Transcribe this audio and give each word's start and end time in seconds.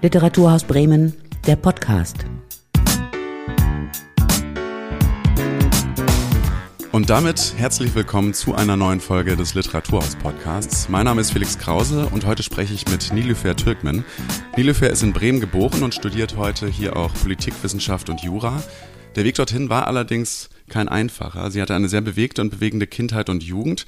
Literaturhaus 0.00 0.62
Bremen, 0.62 1.12
der 1.44 1.56
Podcast. 1.56 2.24
Und 6.92 7.10
damit 7.10 7.54
herzlich 7.56 7.96
willkommen 7.96 8.32
zu 8.32 8.54
einer 8.54 8.76
neuen 8.76 9.00
Folge 9.00 9.36
des 9.36 9.54
Literaturhaus 9.54 10.14
Podcasts. 10.14 10.88
Mein 10.88 11.06
Name 11.06 11.20
ist 11.20 11.32
Felix 11.32 11.58
Krause 11.58 12.06
und 12.12 12.26
heute 12.26 12.44
spreche 12.44 12.74
ich 12.74 12.88
mit 12.88 13.12
Nilüfer 13.12 13.56
Türkmen. 13.56 14.04
Nilüfer 14.56 14.88
ist 14.88 15.02
in 15.02 15.12
Bremen 15.12 15.40
geboren 15.40 15.82
und 15.82 15.94
studiert 15.94 16.36
heute 16.36 16.68
hier 16.68 16.96
auch 16.96 17.12
Politikwissenschaft 17.14 18.08
und 18.08 18.20
Jura. 18.20 18.62
Der 19.16 19.24
Weg 19.24 19.34
dorthin 19.34 19.68
war 19.68 19.88
allerdings 19.88 20.48
kein 20.68 20.88
einfacher. 20.88 21.50
Sie 21.50 21.60
hatte 21.60 21.74
eine 21.74 21.88
sehr 21.88 22.02
bewegte 22.02 22.40
und 22.40 22.50
bewegende 22.50 22.86
Kindheit 22.86 23.28
und 23.28 23.42
Jugend. 23.42 23.84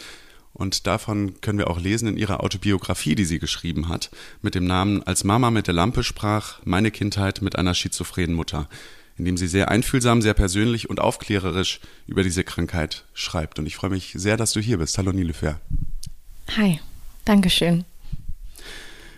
Und 0.53 0.87
davon 0.87 1.41
können 1.41 1.59
wir 1.59 1.71
auch 1.71 1.81
lesen 1.81 2.09
in 2.09 2.17
ihrer 2.17 2.43
Autobiografie, 2.43 3.15
die 3.15 3.25
sie 3.25 3.39
geschrieben 3.39 3.89
hat, 3.89 4.11
mit 4.43 4.55
dem 4.55 4.67
Namen 4.67 5.03
Als 5.05 5.25
Mama 5.25 5.51
mit 5.51 5.67
der 5.67 5.75
Lampe 5.75 6.03
sprach, 6.03 6.59
meine 6.65 6.91
Kindheit 6.91 7.41
mit 7.41 7.57
einer 7.57 7.75
schizophrenen 7.75 8.35
Mutter, 8.35 8.69
in 9.17 9.25
dem 9.25 9.37
sie 9.37 9.47
sehr 9.47 9.71
einfühlsam, 9.71 10.23
sehr 10.23 10.35
persönlich 10.35 10.91
und 10.91 11.01
aufklärerisch 11.01 11.81
über 12.07 12.23
diese 12.23 12.45
Krankheit 12.45 13.05
schreibt. 13.15 13.59
Und 13.59 13.67
ich 13.67 13.77
freue 13.77 13.91
mich 13.91 14.13
sehr, 14.15 14.37
dass 14.37 14.53
du 14.53 14.61
hier 14.61 14.79
bist. 14.79 14.99
Hallo 14.99 15.13
Nilefer. 15.13 15.61
Hi, 16.57 16.81
Dankeschön. 17.25 17.85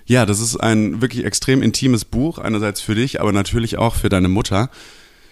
Ja, 0.04 0.26
das 0.26 0.40
ist 0.40 0.56
ein 0.56 1.00
wirklich 1.00 1.24
extrem 1.24 1.62
intimes 1.62 2.04
Buch, 2.04 2.38
einerseits 2.38 2.80
für 2.80 2.94
dich, 2.94 3.20
aber 3.20 3.32
natürlich 3.32 3.78
auch 3.78 3.94
für 3.94 4.08
deine 4.08 4.28
Mutter. 4.28 4.68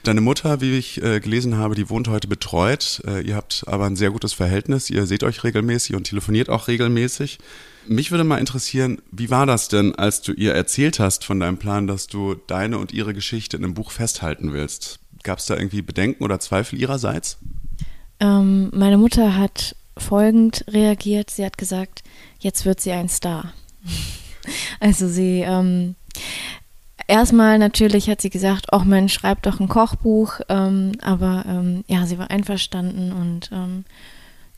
Deine 0.03 0.23
Mutter, 0.23 0.63
wie 0.63 0.79
ich 0.79 1.03
äh, 1.03 1.21
gelesen 1.21 1.59
habe, 1.59 1.75
die 1.75 1.91
wohnt 1.91 2.09
heute 2.09 2.27
betreut. 2.27 3.03
Äh, 3.07 3.21
ihr 3.21 3.37
habt 3.37 3.65
aber 3.67 3.85
ein 3.85 3.97
sehr 3.97 4.11
gutes 4.11 4.33
Verhältnis. 4.33 4.89
Ihr 4.89 5.07
seht 5.07 5.23
euch 5.23 5.45
regelmäßig 5.45 5.95
und 5.95 6.05
telefoniert 6.05 6.49
auch 6.49 6.69
regelmäßig. 6.69 7.39
Mich 7.87 8.11
würde 8.11 8.25
mal 8.25 8.39
interessieren, 8.39 9.03
wie 9.13 9.29
war 9.29 9.45
das 9.45 9.69
denn, 9.69 9.95
als 9.95 10.23
du 10.23 10.33
ihr 10.33 10.55
erzählt 10.55 11.01
hast 11.01 11.24
von 11.24 11.39
deinem 11.39 11.59
Plan, 11.59 11.87
dass 11.87 12.07
du 12.07 12.35
deine 12.35 12.79
und 12.79 12.93
ihre 12.93 13.13
Geschichte 13.13 13.59
in 13.59 13.65
einem 13.65 13.74
Buch 13.74 13.91
festhalten 13.91 14.55
willst? 14.55 15.01
Gab 15.23 15.39
es 15.39 15.47
da 15.47 15.57
irgendwie 15.57 15.83
Bedenken 15.83 16.24
oder 16.24 16.41
Zweifel 16.41 16.80
ihrerseits? 16.80 17.39
Ähm, 18.21 18.71
meine 18.73 18.96
Mutter 18.96 19.37
hat 19.37 19.77
folgend 19.99 20.65
reagiert. 20.69 21.29
Sie 21.30 21.45
hat 21.45 21.59
gesagt, 21.59 22.02
jetzt 22.39 22.65
wird 22.65 22.80
sie 22.80 22.93
ein 22.93 23.11
Star. 23.11 23.52
also 24.80 25.09
sie 25.09 25.43
ähm, 25.45 25.95
erstmal 27.11 27.59
natürlich 27.59 28.09
hat 28.09 28.21
sie 28.21 28.30
gesagt, 28.30 28.66
ach 28.73 28.85
Mensch, 28.85 29.13
schreib 29.13 29.43
doch 29.43 29.61
ein 29.61 29.69
Kochbuch, 29.69 30.41
ähm, 30.49 30.93
aber 31.03 31.45
ähm, 31.47 31.85
ja, 31.89 32.07
sie 32.07 32.19
war 32.19 32.30
einverstanden 32.30 33.13
und 33.13 33.51
ähm, 33.52 33.85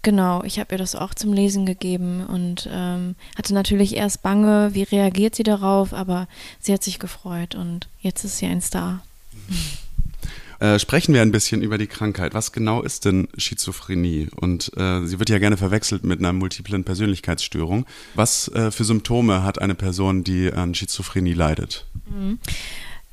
genau, 0.02 0.44
ich 0.44 0.60
habe 0.60 0.74
ihr 0.74 0.78
das 0.78 0.94
auch 0.94 1.14
zum 1.14 1.32
Lesen 1.32 1.66
gegeben 1.66 2.24
und 2.26 2.68
ähm, 2.70 3.16
hatte 3.36 3.54
natürlich 3.54 3.96
erst 3.96 4.22
Bange, 4.22 4.70
wie 4.74 4.82
reagiert 4.82 5.34
sie 5.34 5.42
darauf, 5.42 5.94
aber 5.94 6.28
sie 6.60 6.72
hat 6.72 6.82
sich 6.82 6.98
gefreut 6.98 7.54
und 7.54 7.88
jetzt 8.00 8.24
ist 8.24 8.38
sie 8.38 8.46
ein 8.46 8.60
Star. 8.60 9.02
Äh, 10.62 10.78
sprechen 10.78 11.12
wir 11.12 11.22
ein 11.22 11.32
bisschen 11.32 11.60
über 11.60 11.76
die 11.76 11.88
Krankheit. 11.88 12.34
Was 12.34 12.52
genau 12.52 12.82
ist 12.82 13.04
denn 13.04 13.26
Schizophrenie? 13.36 14.28
Und 14.36 14.70
äh, 14.76 15.04
sie 15.04 15.18
wird 15.18 15.28
ja 15.28 15.40
gerne 15.40 15.56
verwechselt 15.56 16.04
mit 16.04 16.20
einer 16.20 16.32
multiplen 16.32 16.84
Persönlichkeitsstörung. 16.84 17.84
Was 18.14 18.46
äh, 18.46 18.70
für 18.70 18.84
Symptome 18.84 19.42
hat 19.42 19.60
eine 19.60 19.74
Person, 19.74 20.22
die 20.22 20.52
an 20.52 20.76
Schizophrenie 20.76 21.32
leidet? 21.32 21.88
Mhm. 22.06 22.38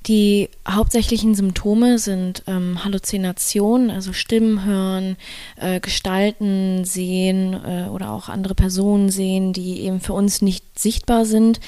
Die 0.08 0.50
hauptsächlichen 0.68 1.36
Symptome 1.36 2.00
sind 2.00 2.44
ähm, 2.48 2.84
Halluzinationen, 2.84 3.92
also 3.92 4.14
Stimmen 4.14 4.64
hören, 4.64 5.18
äh, 5.58 5.82
Gestalten 5.82 6.86
sehen 6.86 7.54
äh, 7.54 7.90
oder 7.90 8.12
auch 8.12 8.30
andere 8.30 8.56
Personen 8.56 9.10
sehen, 9.10 9.52
die 9.52 9.82
eben 9.82 10.00
für 10.00 10.14
uns 10.14 10.42
nicht 10.42 10.80
sichtbar 10.80 11.26
sind. 11.26 11.60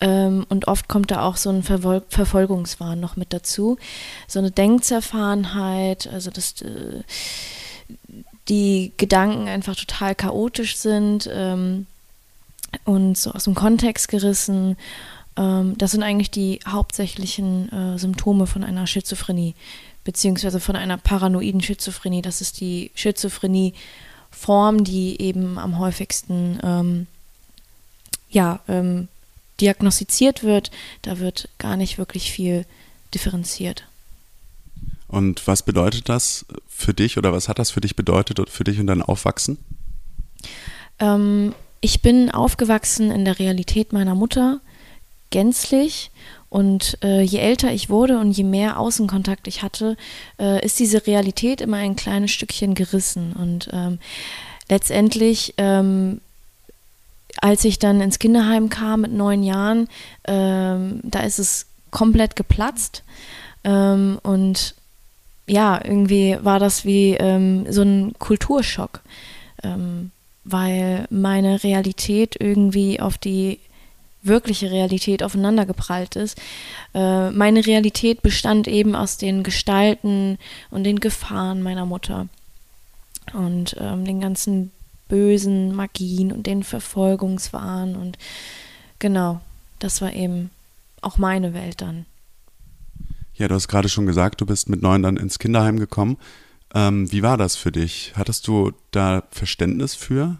Ähm, 0.00 0.46
und 0.48 0.68
oft 0.68 0.88
kommt 0.88 1.10
da 1.10 1.22
auch 1.22 1.36
so 1.36 1.50
ein 1.50 1.64
Vervol 1.64 2.02
Verfolgungswahn 2.08 3.00
noch 3.00 3.16
mit 3.16 3.32
dazu. 3.32 3.78
So 4.28 4.38
eine 4.38 4.52
Denkzerfahrenheit, 4.52 6.06
also 6.06 6.30
dass 6.30 6.62
äh, 6.62 7.02
die 8.48 8.92
Gedanken 8.96 9.48
einfach 9.48 9.74
total 9.74 10.14
chaotisch 10.14 10.76
sind 10.76 11.28
ähm, 11.32 11.86
und 12.84 13.18
so 13.18 13.32
aus 13.32 13.44
dem 13.44 13.54
Kontext 13.54 14.08
gerissen 14.08 14.76
das 15.34 15.90
sind 15.90 16.02
eigentlich 16.02 16.30
die 16.30 16.60
hauptsächlichen 16.66 17.72
äh, 17.72 17.98
Symptome 17.98 18.46
von 18.46 18.64
einer 18.64 18.86
Schizophrenie, 18.86 19.54
beziehungsweise 20.04 20.60
von 20.60 20.76
einer 20.76 20.98
paranoiden 20.98 21.62
Schizophrenie. 21.62 22.22
Das 22.22 22.40
ist 22.40 22.60
die 22.60 22.90
Schizophrenie-Form, 22.94 24.84
die 24.84 25.20
eben 25.20 25.58
am 25.58 25.78
häufigsten 25.78 26.58
ähm, 26.62 27.06
ja, 28.30 28.60
ähm, 28.68 29.08
diagnostiziert 29.60 30.42
wird. 30.42 30.70
Da 31.02 31.18
wird 31.18 31.48
gar 31.58 31.76
nicht 31.76 31.98
wirklich 31.98 32.30
viel 32.30 32.66
differenziert. 33.14 33.84
Und 35.08 35.46
was 35.46 35.62
bedeutet 35.62 36.08
das 36.08 36.46
für 36.68 36.94
dich 36.94 37.18
oder 37.18 37.32
was 37.32 37.48
hat 37.48 37.58
das 37.58 37.70
für 37.70 37.82
dich 37.82 37.96
bedeutet 37.96 38.48
für 38.48 38.64
dich 38.64 38.80
und 38.80 38.86
dein 38.86 39.02
Aufwachsen? 39.02 39.58
Ähm, 40.98 41.54
ich 41.80 42.00
bin 42.00 42.30
aufgewachsen 42.30 43.10
in 43.10 43.24
der 43.24 43.38
Realität 43.38 43.92
meiner 43.92 44.14
Mutter 44.14 44.60
gänzlich. 45.32 46.12
Und 46.48 46.98
äh, 47.02 47.22
je 47.22 47.38
älter 47.38 47.72
ich 47.72 47.88
wurde 47.88 48.18
und 48.18 48.32
je 48.32 48.44
mehr 48.44 48.78
Außenkontakt 48.78 49.48
ich 49.48 49.62
hatte, 49.62 49.96
äh, 50.38 50.62
ist 50.64 50.78
diese 50.78 51.06
Realität 51.06 51.62
immer 51.62 51.78
ein 51.78 51.96
kleines 51.96 52.30
Stückchen 52.30 52.74
gerissen. 52.74 53.32
Und 53.32 53.70
ähm, 53.72 53.98
letztendlich, 54.68 55.54
ähm, 55.56 56.20
als 57.38 57.64
ich 57.64 57.78
dann 57.78 58.02
ins 58.02 58.18
Kinderheim 58.18 58.68
kam 58.68 59.00
mit 59.00 59.12
neun 59.12 59.42
Jahren, 59.42 59.88
ähm, 60.24 61.00
da 61.02 61.20
ist 61.20 61.38
es 61.38 61.66
komplett 61.90 62.36
geplatzt. 62.36 63.02
Ähm, 63.64 64.18
und 64.22 64.74
ja, 65.46 65.80
irgendwie 65.82 66.36
war 66.42 66.58
das 66.58 66.84
wie 66.84 67.14
ähm, 67.14 67.64
so 67.70 67.80
ein 67.80 68.14
Kulturschock, 68.18 69.00
ähm, 69.62 70.10
weil 70.44 71.06
meine 71.08 71.64
Realität 71.64 72.36
irgendwie 72.38 73.00
auf 73.00 73.16
die 73.16 73.58
wirkliche 74.22 74.70
Realität 74.70 75.22
aufeinandergeprallt 75.22 76.16
ist. 76.16 76.40
Äh, 76.94 77.30
meine 77.30 77.66
Realität 77.66 78.22
bestand 78.22 78.68
eben 78.68 78.94
aus 78.94 79.16
den 79.16 79.42
Gestalten 79.42 80.38
und 80.70 80.84
den 80.84 81.00
Gefahren 81.00 81.62
meiner 81.62 81.86
Mutter 81.86 82.28
und 83.32 83.76
ähm, 83.78 84.04
den 84.04 84.20
ganzen 84.20 84.70
bösen 85.08 85.74
Magien 85.74 86.32
und 86.32 86.46
den 86.46 86.62
Verfolgungswahn 86.62 87.96
und 87.96 88.16
genau, 88.98 89.40
das 89.78 90.00
war 90.00 90.12
eben 90.12 90.50
auch 91.02 91.18
meine 91.18 91.52
Welt 91.54 91.80
dann. 91.82 92.06
Ja, 93.34 93.48
du 93.48 93.54
hast 93.54 93.68
gerade 93.68 93.88
schon 93.88 94.06
gesagt, 94.06 94.40
du 94.40 94.46
bist 94.46 94.68
mit 94.68 94.82
neun 94.82 95.02
dann 95.02 95.16
ins 95.16 95.38
Kinderheim 95.38 95.78
gekommen. 95.78 96.16
Ähm, 96.74 97.10
wie 97.12 97.22
war 97.22 97.36
das 97.36 97.56
für 97.56 97.72
dich? 97.72 98.12
Hattest 98.14 98.46
du 98.46 98.72
da 98.90 99.24
Verständnis 99.30 99.94
für? 99.94 100.38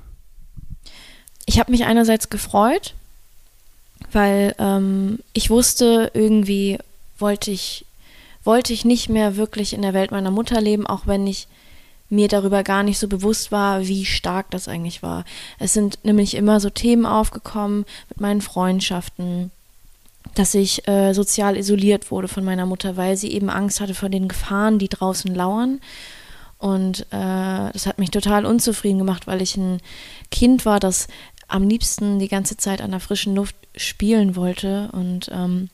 Ich 1.46 1.58
habe 1.58 1.72
mich 1.72 1.84
einerseits 1.84 2.30
gefreut, 2.30 2.94
weil 4.10 4.54
ähm, 4.58 5.20
ich 5.32 5.50
wusste, 5.50 6.10
irgendwie 6.14 6.78
wollte 7.18 7.50
ich, 7.50 7.84
wollte 8.44 8.72
ich 8.72 8.84
nicht 8.84 9.08
mehr 9.08 9.36
wirklich 9.36 9.72
in 9.72 9.82
der 9.82 9.94
Welt 9.94 10.10
meiner 10.10 10.30
Mutter 10.30 10.60
leben, 10.60 10.86
auch 10.86 11.06
wenn 11.06 11.26
ich 11.26 11.46
mir 12.12 12.28
darüber 12.28 12.62
gar 12.62 12.82
nicht 12.82 12.98
so 12.98 13.08
bewusst 13.08 13.50
war, 13.52 13.86
wie 13.86 14.04
stark 14.04 14.50
das 14.50 14.68
eigentlich 14.68 15.02
war. 15.02 15.24
Es 15.58 15.72
sind 15.72 15.98
nämlich 16.04 16.34
immer 16.34 16.60
so 16.60 16.68
Themen 16.68 17.06
aufgekommen 17.06 17.86
mit 18.10 18.20
meinen 18.20 18.42
Freundschaften, 18.42 19.50
dass 20.34 20.54
ich 20.54 20.86
äh, 20.86 21.14
sozial 21.14 21.56
isoliert 21.56 22.10
wurde 22.10 22.28
von 22.28 22.44
meiner 22.44 22.66
Mutter, 22.66 22.98
weil 22.98 23.16
sie 23.16 23.32
eben 23.32 23.48
Angst 23.48 23.80
hatte 23.80 23.94
vor 23.94 24.10
den 24.10 24.28
Gefahren, 24.28 24.78
die 24.78 24.90
draußen 24.90 25.34
lauern. 25.34 25.80
Und 26.58 27.06
äh, 27.10 27.72
das 27.72 27.86
hat 27.86 27.98
mich 27.98 28.10
total 28.10 28.44
unzufrieden 28.44 28.98
gemacht, 28.98 29.26
weil 29.26 29.42
ich 29.42 29.56
ein 29.56 29.80
Kind 30.30 30.64
war, 30.64 30.80
das 30.80 31.08
am 31.52 31.68
liebsten 31.68 32.18
die 32.18 32.28
ganze 32.28 32.56
Zeit 32.56 32.80
an 32.80 32.90
der 32.90 33.00
frischen 33.00 33.34
Luft 33.34 33.54
spielen 33.76 34.36
wollte. 34.36 34.88
Und 34.92 35.30
ähm, 35.32 35.68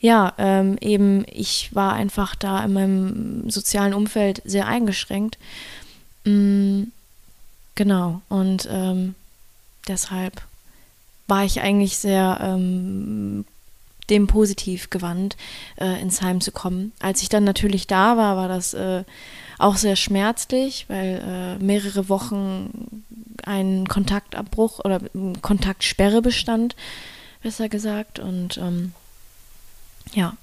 ja, 0.00 0.32
ähm, 0.38 0.78
eben 0.80 1.24
ich 1.30 1.74
war 1.74 1.92
einfach 1.92 2.34
da 2.34 2.64
in 2.64 2.72
meinem 2.72 3.50
sozialen 3.50 3.94
Umfeld 3.94 4.42
sehr 4.44 4.66
eingeschränkt. 4.66 5.38
Mhm, 6.24 6.92
genau, 7.74 8.22
und 8.28 8.68
ähm, 8.70 9.14
deshalb 9.86 10.42
war 11.26 11.44
ich 11.44 11.60
eigentlich 11.60 11.98
sehr 11.98 12.38
ähm, 12.40 13.44
dem 14.08 14.26
positiv 14.26 14.88
gewandt, 14.88 15.36
äh, 15.76 16.00
ins 16.00 16.22
Heim 16.22 16.40
zu 16.40 16.52
kommen. 16.52 16.92
Als 17.00 17.20
ich 17.20 17.28
dann 17.28 17.44
natürlich 17.44 17.86
da 17.86 18.16
war, 18.16 18.36
war 18.36 18.48
das 18.48 18.72
äh, 18.72 19.04
auch 19.58 19.76
sehr 19.76 19.96
schmerzlich, 19.96 20.86
weil 20.88 21.22
äh, 21.60 21.62
mehrere 21.62 22.08
Wochen 22.08 22.87
ein 23.48 23.88
Kontaktabbruch 23.88 24.80
oder 24.84 25.00
Kontaktsperre 25.42 26.22
bestand, 26.22 26.76
besser 27.42 27.68
gesagt. 27.68 28.18
Und 28.18 28.58
ähm, 28.58 28.92
ja. 30.12 30.36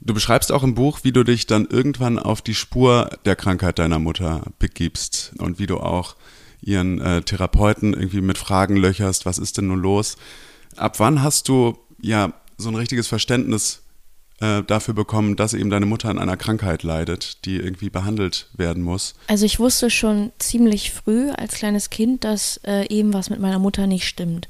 Du 0.00 0.14
beschreibst 0.14 0.52
auch 0.52 0.62
im 0.62 0.74
Buch, 0.74 1.00
wie 1.02 1.12
du 1.12 1.24
dich 1.24 1.46
dann 1.46 1.66
irgendwann 1.66 2.18
auf 2.18 2.40
die 2.40 2.54
Spur 2.54 3.10
der 3.24 3.34
Krankheit 3.34 3.78
deiner 3.78 3.98
Mutter 3.98 4.42
begibst 4.58 5.32
und 5.38 5.58
wie 5.58 5.66
du 5.66 5.78
auch 5.78 6.14
ihren 6.60 7.00
äh, 7.00 7.22
Therapeuten 7.22 7.92
irgendwie 7.92 8.20
mit 8.20 8.38
Fragen 8.38 8.76
löcherst, 8.76 9.26
was 9.26 9.38
ist 9.38 9.58
denn 9.58 9.68
nun 9.68 9.80
los? 9.80 10.16
Ab 10.76 11.00
wann 11.00 11.22
hast 11.22 11.48
du 11.48 11.78
ja 12.00 12.32
so 12.56 12.68
ein 12.68 12.74
richtiges 12.76 13.08
Verständnis 13.08 13.82
äh, 14.40 14.62
dafür 14.62 14.94
bekommen, 14.94 15.36
dass 15.36 15.54
eben 15.54 15.70
deine 15.70 15.86
Mutter 15.86 16.08
an 16.08 16.18
einer 16.18 16.36
Krankheit 16.36 16.82
leidet, 16.82 17.44
die 17.44 17.56
irgendwie 17.56 17.90
behandelt 17.90 18.48
werden 18.54 18.82
muss? 18.82 19.14
Also 19.28 19.46
ich 19.46 19.58
wusste 19.58 19.90
schon 19.90 20.32
ziemlich 20.38 20.92
früh 20.92 21.30
als 21.30 21.54
kleines 21.54 21.90
Kind, 21.90 22.24
dass 22.24 22.60
äh, 22.64 22.86
eben 22.88 23.14
was 23.14 23.30
mit 23.30 23.40
meiner 23.40 23.58
Mutter 23.58 23.86
nicht 23.86 24.06
stimmt. 24.06 24.48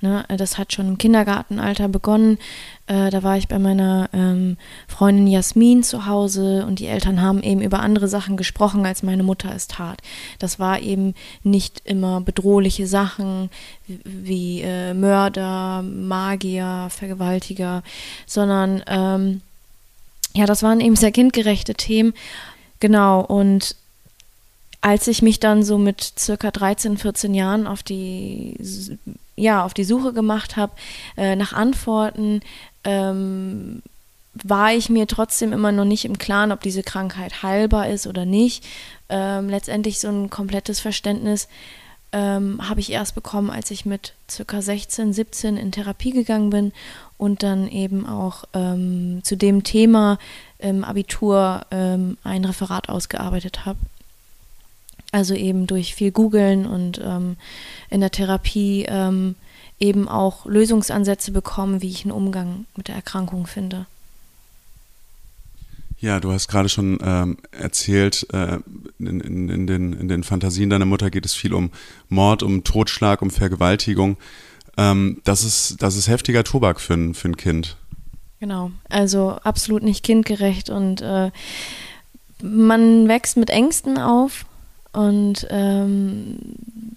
Ne? 0.00 0.24
Das 0.28 0.58
hat 0.58 0.72
schon 0.72 0.88
im 0.88 0.98
Kindergartenalter 0.98 1.88
begonnen. 1.88 2.38
Äh, 2.86 3.10
da 3.10 3.22
war 3.22 3.36
ich 3.36 3.48
bei 3.48 3.58
meiner 3.58 4.08
ähm, 4.12 4.56
Freundin 4.86 5.26
Jasmin 5.26 5.82
zu 5.82 6.06
Hause 6.06 6.64
und 6.66 6.78
die 6.78 6.86
Eltern 6.86 7.20
haben 7.20 7.42
eben 7.42 7.60
über 7.60 7.80
andere 7.80 8.08
Sachen 8.08 8.36
gesprochen, 8.36 8.86
als 8.86 9.02
meine 9.02 9.22
Mutter 9.22 9.52
es 9.54 9.66
tat. 9.66 10.00
Das 10.38 10.58
war 10.58 10.80
eben 10.80 11.14
nicht 11.42 11.82
immer 11.84 12.20
bedrohliche 12.20 12.86
Sachen 12.86 13.50
wie, 13.86 14.00
wie 14.04 14.60
äh, 14.62 14.94
Mörder, 14.94 15.82
Magier, 15.82 16.88
Vergewaltiger, 16.90 17.82
sondern 18.26 18.82
ähm, 18.86 19.40
ja, 20.34 20.46
das 20.46 20.62
waren 20.62 20.80
eben 20.80 20.94
sehr 20.94 21.10
kindgerechte 21.10 21.74
Themen. 21.74 22.14
Genau, 22.80 23.20
und 23.20 23.74
als 24.80 25.08
ich 25.08 25.22
mich 25.22 25.40
dann 25.40 25.62
so 25.62 25.78
mit 25.78 26.00
circa 26.18 26.50
13, 26.50 26.98
14 26.98 27.34
Jahren 27.34 27.66
auf 27.66 27.82
die 27.82 28.56
ja, 29.36 29.64
auf 29.64 29.72
die 29.72 29.84
Suche 29.84 30.12
gemacht 30.12 30.56
habe 30.56 30.72
äh, 31.16 31.36
nach 31.36 31.52
Antworten, 31.52 32.40
ähm, 32.84 33.82
war 34.34 34.72
ich 34.72 34.88
mir 34.88 35.06
trotzdem 35.06 35.52
immer 35.52 35.72
noch 35.72 35.84
nicht 35.84 36.04
im 36.04 36.18
Klaren, 36.18 36.52
ob 36.52 36.60
diese 36.60 36.82
Krankheit 36.82 37.42
heilbar 37.42 37.88
ist 37.88 38.06
oder 38.06 38.24
nicht. 38.24 38.64
Ähm, 39.08 39.48
letztendlich 39.48 40.00
so 40.00 40.08
ein 40.08 40.30
komplettes 40.30 40.80
Verständnis 40.80 41.48
ähm, 42.12 42.68
habe 42.68 42.80
ich 42.80 42.90
erst 42.90 43.14
bekommen, 43.14 43.50
als 43.50 43.70
ich 43.70 43.84
mit 43.84 44.14
circa 44.30 44.62
16, 44.62 45.12
17 45.12 45.56
in 45.56 45.72
Therapie 45.72 46.12
gegangen 46.12 46.50
bin 46.50 46.72
und 47.16 47.42
dann 47.42 47.68
eben 47.68 48.06
auch 48.06 48.44
ähm, 48.54 49.20
zu 49.22 49.36
dem 49.36 49.64
Thema 49.64 50.18
im 50.58 50.84
Abitur 50.84 51.66
ähm, 51.70 52.16
ein 52.22 52.44
Referat 52.44 52.88
ausgearbeitet 52.88 53.66
habe. 53.66 53.78
Also 55.10 55.34
eben 55.34 55.66
durch 55.66 55.94
viel 55.94 56.10
Googeln 56.10 56.66
und 56.66 57.00
ähm, 57.02 57.36
in 57.88 58.00
der 58.00 58.10
Therapie 58.10 58.84
ähm, 58.88 59.36
eben 59.80 60.08
auch 60.08 60.44
Lösungsansätze 60.44 61.32
bekommen, 61.32 61.82
wie 61.82 61.88
ich 61.88 62.04
einen 62.04 62.12
Umgang 62.12 62.66
mit 62.76 62.88
der 62.88 62.96
Erkrankung 62.96 63.46
finde. 63.46 63.86
Ja, 66.00 66.20
du 66.20 66.30
hast 66.30 66.46
gerade 66.46 66.68
schon 66.68 66.98
ähm, 67.02 67.38
erzählt, 67.50 68.26
äh, 68.32 68.58
in, 69.00 69.20
in, 69.20 69.48
in, 69.48 69.66
den, 69.66 69.92
in 69.94 70.08
den 70.08 70.22
Fantasien 70.22 70.70
deiner 70.70 70.84
Mutter 70.84 71.10
geht 71.10 71.26
es 71.26 71.34
viel 71.34 71.52
um 71.52 71.70
Mord, 72.08 72.44
um 72.44 72.62
Totschlag, 72.62 73.20
um 73.20 73.30
Vergewaltigung. 73.30 74.16
Ähm, 74.76 75.20
das, 75.24 75.42
ist, 75.42 75.82
das 75.82 75.96
ist 75.96 76.06
heftiger 76.06 76.44
Tobak 76.44 76.80
für 76.80 76.94
ein, 76.94 77.14
für 77.14 77.28
ein 77.28 77.36
Kind. 77.36 77.76
Genau, 78.38 78.70
also 78.88 79.30
absolut 79.42 79.82
nicht 79.82 80.04
kindgerecht 80.04 80.70
und 80.70 81.00
äh, 81.00 81.32
man 82.40 83.08
wächst 83.08 83.36
mit 83.36 83.50
Ängsten 83.50 83.98
auf 83.98 84.44
und 84.98 85.46
ähm, 85.50 86.38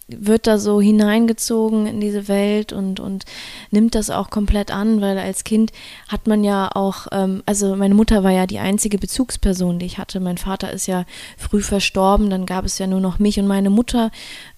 wird 0.08 0.48
da 0.48 0.58
so 0.58 0.82
hineingezogen 0.82 1.86
in 1.86 2.02
diese 2.02 2.28
Welt 2.28 2.74
und, 2.74 3.00
und 3.00 3.26
nimmt 3.70 3.94
das 3.94 4.10
auch 4.10 4.32
komplett 4.32 4.72
an, 4.72 5.02
weil 5.02 5.20
als 5.20 5.44
Kind 5.44 5.72
hat 6.08 6.26
man 6.26 6.44
ja 6.44 6.72
auch, 6.74 7.06
ähm, 7.12 7.44
also 7.46 7.76
meine 7.76 7.94
Mutter 7.94 8.24
war 8.24 8.32
ja 8.32 8.48
die 8.48 8.58
einzige 8.58 8.98
Bezugsperson, 8.98 9.78
die 9.78 9.86
ich 9.86 10.00
hatte. 10.00 10.20
Mein 10.20 10.40
Vater 10.40 10.72
ist 10.72 10.88
ja 10.88 11.06
früh 11.38 11.62
verstorben, 11.62 12.32
dann 12.32 12.48
gab 12.48 12.66
es 12.66 12.80
ja 12.80 12.88
nur 12.88 13.02
noch 13.02 13.20
mich 13.20 13.40
und 13.40 13.46
meine 13.46 13.70
Mutter, 13.70 14.10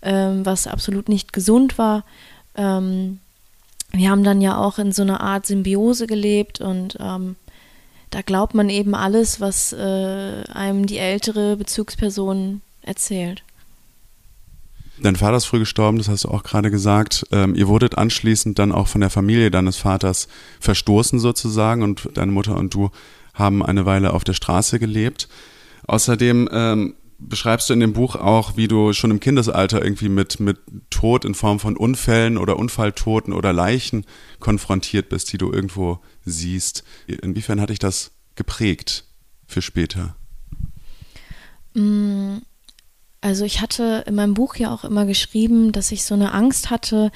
ähm, 0.02 0.46
was 0.46 0.66
absolut 0.66 1.10
nicht 1.10 1.34
gesund 1.34 1.78
war. 1.78 2.06
Ähm, 2.56 3.20
wir 3.92 4.10
haben 4.10 4.24
dann 4.24 4.40
ja 4.40 4.58
auch 4.58 4.80
in 4.80 4.94
so 4.94 5.02
einer 5.02 5.20
Art 5.20 5.48
Symbiose 5.48 6.08
gelebt 6.08 6.62
und 6.62 6.96
ähm, 7.02 7.36
da 8.10 8.22
glaubt 8.22 8.54
man 8.54 8.70
eben 8.70 8.96
alles, 8.96 9.42
was 9.42 9.74
äh, 9.74 10.44
einem 10.54 10.86
die 10.86 10.98
ältere 10.98 11.58
Bezugsperson 11.58 12.62
erzählt. 12.84 13.44
Dein 15.00 15.16
Vater 15.16 15.38
ist 15.38 15.46
früh 15.46 15.60
gestorben, 15.60 15.98
das 15.98 16.08
hast 16.08 16.24
du 16.24 16.30
auch 16.30 16.44
gerade 16.44 16.70
gesagt. 16.70 17.26
Ähm, 17.32 17.56
ihr 17.56 17.68
wurdet 17.68 17.98
anschließend 17.98 18.60
dann 18.60 18.72
auch 18.72 18.88
von 18.88 19.02
der 19.02 19.10
Familie 19.10 19.50
deines 19.50 19.76
Vaters 19.76 20.28
verstoßen 20.60 21.20
sozusagen 21.20 21.82
und 21.82 22.10
deine 22.14 22.32
Mutter 22.32 22.56
und 22.56 22.74
du 22.74 22.92
haben 23.34 23.66
eine 23.66 23.86
Weile 23.86 24.14
auf 24.14 24.24
der 24.24 24.34
Straße 24.34 24.80
gelebt. 24.80 25.28
Außerdem 25.88 26.48
ähm, 26.52 26.96
beschreibst 27.18 27.70
du 27.70 27.74
in 27.74 27.80
dem 27.80 27.94
Buch 27.94 28.16
auch, 28.16 28.56
wie 28.56 28.68
du 28.68 28.94
schon 28.94 29.10
im 29.10 29.20
Kindesalter 29.20 29.84
irgendwie 29.84 30.10
mit, 30.10 30.40
mit 30.40 30.60
Tod 30.92 31.26
in 31.26 31.34
Form 31.34 31.60
von 31.60 31.76
Unfällen 31.76 32.38
oder 32.38 32.58
Unfalltoten 32.58 33.34
oder 33.34 33.52
Leichen 33.52 34.06
konfrontiert 34.40 35.10
bist, 35.10 35.34
die 35.34 35.40
du 35.40 35.52
irgendwo 35.52 36.00
siehst. 36.24 36.84
Inwiefern 37.08 37.60
hat 37.60 37.72
dich 37.72 37.80
das 37.80 38.12
geprägt 38.36 39.06
für 39.48 39.64
später? 39.64 40.16
Mm 41.74 42.38
also 43.24 43.46
ich 43.46 43.62
hatte 43.62 44.04
in 44.06 44.16
meinem 44.16 44.34
Buch 44.34 44.58
ja 44.58 44.74
auch 44.74 44.84
immer 44.84 45.06
geschrieben, 45.06 45.72
dass 45.72 45.94
ich 45.94 46.04
so 46.04 46.14
eine 46.14 46.34
Angst 46.34 46.70
hatte, 46.70 47.10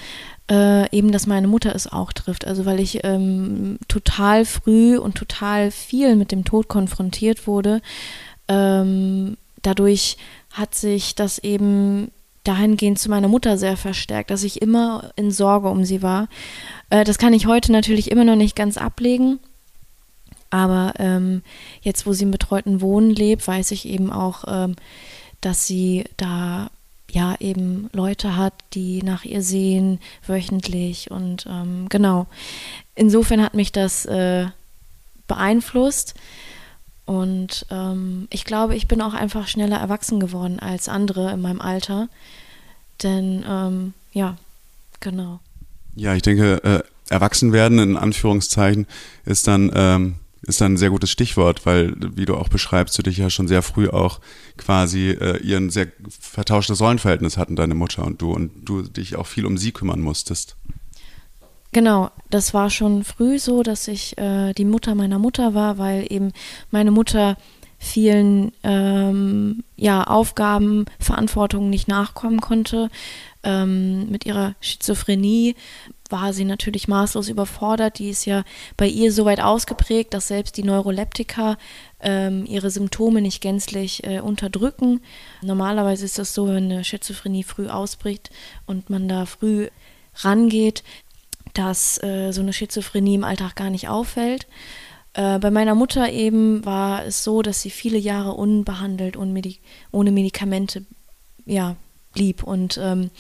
äh, 0.50 0.90
eben, 0.96 1.12
dass 1.12 1.28
meine 1.28 1.50
Mutter 1.50 1.76
es 1.76 1.92
auch 1.92 2.14
trifft. 2.14 2.48
Also 2.48 2.66
weil 2.66 2.80
ich 2.80 3.04
ähm, 3.04 3.78
total 3.90 4.46
früh 4.46 4.98
und 4.98 5.16
total 5.16 5.70
viel 5.70 6.16
mit 6.16 6.32
dem 6.32 6.46
Tod 6.46 6.70
konfrontiert 6.70 7.46
wurde. 7.46 7.82
Ähm, 8.48 9.36
dadurch 9.62 10.16
hat 10.52 10.76
sich 10.76 11.14
das 11.14 11.40
eben 11.40 12.12
dahingehend 12.46 13.00
zu 13.00 13.10
meiner 13.10 13.28
Mutter 13.28 13.58
sehr 13.58 13.76
verstärkt, 13.76 14.32
dass 14.32 14.44
ich 14.44 14.62
immer 14.62 15.12
in 15.18 15.30
Sorge 15.30 15.68
um 15.68 15.84
sie 15.84 16.02
war. 16.02 16.30
Äh, 16.90 17.04
das 17.04 17.18
kann 17.18 17.34
ich 17.34 17.48
heute 17.48 17.74
natürlich 17.74 18.10
immer 18.12 18.24
noch 18.24 18.38
nicht 18.38 18.56
ganz 18.56 18.78
ablegen. 18.78 19.40
Aber 20.50 20.94
ähm, 21.00 21.44
jetzt, 21.82 22.06
wo 22.06 22.14
sie 22.14 22.24
im 22.24 22.32
betreuten 22.32 22.80
Wohnen 22.80 23.10
lebt, 23.10 23.46
weiß 23.46 23.72
ich 23.72 23.86
eben 23.86 24.14
auch, 24.14 24.46
ähm, 24.48 24.78
dass 25.42 25.68
sie 25.68 26.06
da 26.18 26.70
ja 27.10 27.36
eben 27.40 27.90
Leute 27.94 28.36
hat, 28.36 28.54
die 28.74 29.02
nach 29.04 29.24
ihr 29.24 29.42
sehen, 29.42 30.00
wöchentlich 30.26 31.10
und 31.12 31.46
ähm, 31.50 31.88
genau. 31.90 32.28
Insofern 32.96 33.42
hat 33.42 33.54
mich 33.54 33.72
das 33.72 34.06
äh, 34.06 34.48
beeinflusst 35.28 36.16
und 37.06 37.66
ähm, 37.72 38.28
ich 38.30 38.44
glaube, 38.44 38.76
ich 38.76 38.88
bin 38.88 39.02
auch 39.02 39.14
einfach 39.14 39.48
schneller 39.48 39.78
erwachsen 39.78 40.20
geworden 40.20 40.60
als 40.60 40.90
andere 40.90 41.32
in 41.32 41.42
meinem 41.42 41.62
Alter, 41.62 42.10
denn 43.04 43.46
ähm, 43.48 43.94
ja, 44.12 44.36
genau. 45.00 45.40
Ja, 45.96 46.14
ich 46.14 46.22
denke, 46.22 46.64
äh, 46.64 46.84
erwachsen 47.10 47.54
werden 47.54 47.80
in 47.80 47.98
Anführungszeichen 47.98 48.88
ist 49.26 49.48
dann 49.48 49.72
ähm, 49.74 50.16
ist 50.42 50.62
dann 50.62 50.74
ein 50.74 50.78
sehr 50.78 50.90
gutes 50.90 51.10
Stichwort, 51.10 51.66
weil, 51.66 51.94
wie 52.16 52.26
du 52.26 52.36
auch 52.36 52.50
beschreibst, 52.50 52.98
du 52.98 53.04
dich 53.04 53.18
ja 53.18 53.30
schon 53.30 53.48
sehr 53.48 53.62
früh 53.62 53.90
auch 53.90 54.20
quasi 54.58 55.10
äh, 55.10 55.38
ihren 55.38 55.70
sehr 55.70 55.88
vertauschtes 56.10 56.82
Rollenverhältnis 56.82 57.38
hatten, 57.38 57.56
deine 57.56 57.76
Mutter 57.76 58.06
und 58.06 58.22
du, 58.22 58.32
und 58.34 58.52
du 58.64 58.82
dich 58.84 59.16
auch 59.16 59.28
viel 59.28 59.46
um 59.46 59.58
sie 59.58 59.72
kümmern 59.72 60.02
musstest. 60.02 60.56
Genau, 61.74 62.12
das 62.30 62.54
war 62.54 62.70
schon 62.70 63.04
früh 63.04 63.40
so, 63.40 63.62
dass 63.62 63.88
ich 63.88 64.18
äh, 64.18 64.54
die 64.54 64.66
Mutter 64.66 64.96
meiner 64.96 65.20
Mutter 65.20 65.54
war, 65.54 65.78
weil 65.78 66.06
eben 66.10 66.32
meine 66.72 66.92
Mutter 66.92 67.38
vielen 67.78 68.52
ähm, 68.64 69.64
ja, 69.76 70.04
Aufgaben, 70.04 70.86
Verantwortungen 71.00 71.70
nicht 71.70 71.88
nachkommen 71.88 72.42
konnte. 72.42 72.90
Ähm, 73.44 74.10
mit 74.10 74.26
ihrer 74.26 74.56
Schizophrenie 74.60 75.56
war 76.12 76.34
sie 76.34 76.46
natürlich 76.46 76.88
maßlos 76.88 77.30
überfordert. 77.30 78.00
Die 78.00 78.10
ist 78.10 78.26
ja 78.26 78.44
bei 78.76 78.88
ihr 78.88 79.12
so 79.12 79.26
weit 79.26 79.40
ausgeprägt, 79.40 80.14
dass 80.14 80.28
selbst 80.28 80.58
die 80.58 80.64
Neuroleptika 80.64 81.58
ähm, 82.00 82.46
ihre 82.46 82.70
Symptome 82.70 83.22
nicht 83.22 83.42
gänzlich 83.42 84.04
äh, 84.06 84.20
unterdrücken. 84.20 85.02
Normalerweise 85.42 86.06
ist 86.06 86.20
das 86.20 86.34
so, 86.34 86.48
wenn 86.48 86.72
eine 86.72 86.84
Schizophrenie 86.84 87.44
früh 87.44 87.68
ausbricht 87.68 88.30
und 88.66 88.90
man 88.90 89.08
da 89.08 89.26
früh 89.26 89.70
rangeht, 90.16 90.84
dass 91.54 92.02
äh, 92.04 92.32
so 92.32 92.42
eine 92.42 92.54
Schizophrenie 92.54 93.16
im 93.16 93.24
Alltag 93.24 93.56
gar 93.56 93.70
nicht 93.70 93.88
auffällt. 93.88 94.48
Äh, 95.14 95.40
bei 95.40 95.52
meiner 95.52 95.76
Mutter 95.76 96.12
eben 96.12 96.64
war 96.66 97.06
es 97.06 97.24
so, 97.24 97.42
dass 97.42 97.62
sie 97.62 97.72
viele 97.72 97.98
Jahre 97.98 98.34
unbehandelt, 98.34 99.18
ohne 99.18 100.12
Medikamente 100.12 100.86
ja, 101.46 101.78
blieb. 102.18 102.44
Und 102.44 102.80
ähm, 102.82 103.12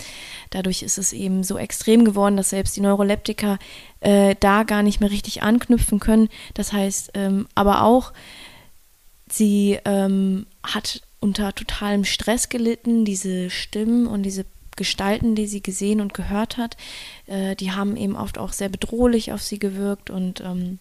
dadurch 0.49 0.81
ist 0.81 0.97
es 0.97 1.13
eben 1.13 1.43
so 1.43 1.57
extrem 1.57 2.03
geworden, 2.03 2.35
dass 2.35 2.49
selbst 2.49 2.75
die 2.75 2.81
Neuroleptika 2.81 3.59
äh, 3.99 4.35
da 4.39 4.63
gar 4.63 4.83
nicht 4.83 4.99
mehr 4.99 5.11
richtig 5.11 5.43
anknüpfen 5.43 5.99
können. 5.99 6.29
Das 6.55 6.73
heißt, 6.73 7.11
ähm, 7.13 7.47
aber 7.55 7.83
auch, 7.83 8.11
sie 9.29 9.79
ähm, 9.85 10.47
hat 10.63 11.01
unter 11.19 11.53
totalem 11.53 12.05
Stress 12.05 12.49
gelitten, 12.49 13.05
diese 13.05 13.49
Stimmen 13.49 14.07
und 14.07 14.23
diese 14.23 14.45
Gestalten, 14.75 15.35
die 15.35 15.47
sie 15.47 15.61
gesehen 15.61 16.01
und 16.01 16.13
gehört 16.13 16.57
hat, 16.57 16.77
äh, 17.25 17.55
die 17.55 17.71
haben 17.71 17.97
eben 17.97 18.15
oft 18.15 18.37
auch 18.37 18.53
sehr 18.53 18.69
bedrohlich 18.69 19.31
auf 19.31 19.41
sie 19.41 19.59
gewirkt 19.59 20.09
und 20.09 20.41
ähm, 20.41 20.79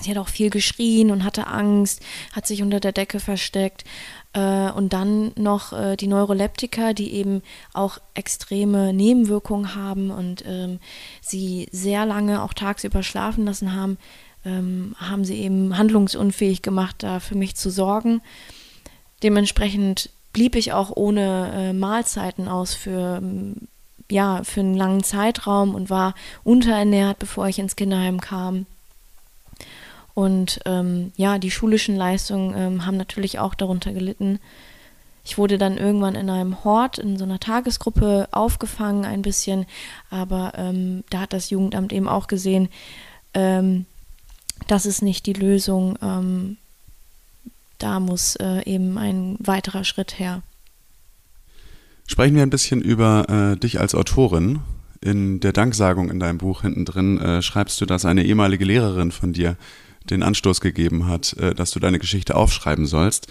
Sie 0.00 0.10
hat 0.10 0.18
auch 0.18 0.28
viel 0.28 0.50
geschrien 0.50 1.10
und 1.10 1.24
hatte 1.24 1.46
Angst, 1.46 2.02
hat 2.32 2.46
sich 2.46 2.62
unter 2.62 2.80
der 2.80 2.92
Decke 2.92 3.18
versteckt. 3.18 3.84
Äh, 4.32 4.70
und 4.70 4.92
dann 4.92 5.32
noch 5.36 5.72
äh, 5.72 5.96
die 5.96 6.06
Neuroleptika, 6.06 6.92
die 6.92 7.14
eben 7.14 7.42
auch 7.72 7.98
extreme 8.14 8.92
Nebenwirkungen 8.92 9.74
haben 9.74 10.10
und 10.10 10.44
ähm, 10.46 10.78
sie 11.22 11.68
sehr 11.72 12.04
lange 12.04 12.42
auch 12.42 12.52
tagsüber 12.52 13.02
schlafen 13.02 13.46
lassen 13.46 13.74
haben, 13.74 13.96
ähm, 14.44 14.94
haben 14.98 15.24
sie 15.24 15.40
eben 15.40 15.78
handlungsunfähig 15.78 16.60
gemacht, 16.60 16.96
da 16.98 17.20
für 17.20 17.36
mich 17.36 17.56
zu 17.56 17.70
sorgen. 17.70 18.20
Dementsprechend 19.22 20.10
blieb 20.34 20.54
ich 20.54 20.74
auch 20.74 20.90
ohne 20.94 21.52
äh, 21.54 21.72
Mahlzeiten 21.72 22.48
aus 22.48 22.74
für 22.74 23.22
ja, 24.08 24.44
für 24.44 24.60
einen 24.60 24.76
langen 24.76 25.02
Zeitraum 25.02 25.74
und 25.74 25.90
war 25.90 26.14
unterernährt, 26.44 27.18
bevor 27.18 27.48
ich 27.48 27.58
ins 27.58 27.74
Kinderheim 27.74 28.20
kam. 28.20 28.66
Und 30.16 30.60
ähm, 30.64 31.12
ja, 31.16 31.38
die 31.38 31.50
schulischen 31.50 31.94
Leistungen 31.94 32.54
ähm, 32.56 32.86
haben 32.86 32.96
natürlich 32.96 33.38
auch 33.38 33.54
darunter 33.54 33.92
gelitten. 33.92 34.38
Ich 35.26 35.36
wurde 35.36 35.58
dann 35.58 35.76
irgendwann 35.76 36.14
in 36.14 36.30
einem 36.30 36.64
Hort, 36.64 36.96
in 36.96 37.18
so 37.18 37.24
einer 37.24 37.38
Tagesgruppe 37.38 38.26
aufgefangen 38.30 39.04
ein 39.04 39.20
bisschen, 39.20 39.66
aber 40.08 40.54
ähm, 40.56 41.04
da 41.10 41.20
hat 41.20 41.34
das 41.34 41.50
Jugendamt 41.50 41.92
eben 41.92 42.08
auch 42.08 42.28
gesehen, 42.28 42.70
ähm, 43.34 43.84
das 44.68 44.86
ist 44.86 45.02
nicht 45.02 45.26
die 45.26 45.34
Lösung. 45.34 45.98
Ähm, 46.00 46.56
da 47.76 48.00
muss 48.00 48.36
äh, 48.36 48.62
eben 48.64 48.96
ein 48.96 49.36
weiterer 49.38 49.84
Schritt 49.84 50.18
her. 50.18 50.40
Sprechen 52.06 52.36
wir 52.36 52.42
ein 52.42 52.48
bisschen 52.48 52.80
über 52.80 53.28
äh, 53.28 53.60
dich 53.60 53.80
als 53.80 53.94
Autorin. 53.94 54.60
In 55.02 55.40
der 55.40 55.52
Danksagung 55.52 56.08
in 56.08 56.20
deinem 56.20 56.38
Buch 56.38 56.62
hinten 56.62 56.86
drin 56.86 57.20
äh, 57.20 57.42
schreibst 57.42 57.78
du, 57.82 57.84
dass 57.84 58.06
eine 58.06 58.24
ehemalige 58.24 58.64
Lehrerin 58.64 59.12
von 59.12 59.34
dir 59.34 59.58
den 60.10 60.22
Anstoß 60.22 60.60
gegeben 60.60 61.06
hat, 61.06 61.34
äh, 61.34 61.54
dass 61.54 61.70
du 61.70 61.80
deine 61.80 61.98
Geschichte 61.98 62.34
aufschreiben 62.34 62.86
sollst. 62.86 63.28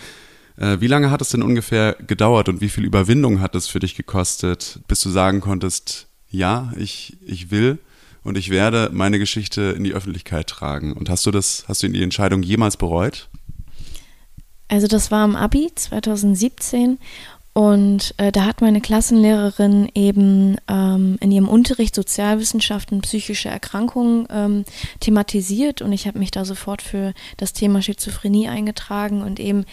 Äh, 0.58 0.80
wie 0.80 0.88
lange 0.88 1.12
hat 1.12 1.22
es 1.22 1.30
denn 1.30 1.42
ungefähr 1.42 1.96
gedauert 2.08 2.50
und 2.50 2.62
wie 2.62 2.70
viel 2.70 2.86
Überwindung 2.86 3.42
hat 3.42 3.56
es 3.56 3.68
für 3.68 3.80
dich 3.80 3.96
gekostet, 3.96 4.80
bis 4.88 5.02
du 5.02 5.10
sagen 5.10 5.42
konntest, 5.42 6.08
ja, 6.30 6.74
ich, 6.78 7.18
ich 7.26 7.52
will 7.52 7.80
und 8.24 8.38
ich 8.38 8.50
werde 8.50 8.90
meine 8.94 9.20
Geschichte 9.20 9.74
in 9.78 9.84
die 9.84 9.94
Öffentlichkeit 9.94 10.48
tragen? 10.48 10.94
Und 10.94 11.10
hast 11.10 11.26
du 11.26 11.32
das, 11.32 11.66
hast 11.68 11.84
du 11.84 11.88
die 11.88 12.04
Entscheidung 12.04 12.44
jemals 12.44 12.78
bereut? 12.78 13.30
Also 14.68 14.88
das 14.88 15.12
war 15.12 15.24
im 15.26 15.36
Abi 15.36 15.70
2017 15.74 16.98
und 17.58 18.14
äh, 18.18 18.34
da 18.34 18.44
hat 18.44 18.60
meine 18.60 18.82
Klassenlehrerin 18.82 19.90
eben 19.96 20.58
ähm, 20.68 21.18
in 21.22 21.32
ihrem 21.32 21.48
Unterricht 21.48 21.96
Sozialwissenschaften, 21.96 23.00
psychische 23.00 23.48
Erkrankungen 23.48 24.28
ähm, 24.30 24.66
thematisiert 25.00 25.82
und 25.82 25.94
ich 25.94 26.06
habe 26.06 26.20
mich 26.20 26.32
da 26.32 26.44
sofort 26.44 26.82
für 26.82 27.14
das 27.38 27.54
Thema 27.54 27.82
Schizophrenie 27.82 28.50
eingetragen 28.50 29.22
und 29.22 29.40
eben 29.40 29.64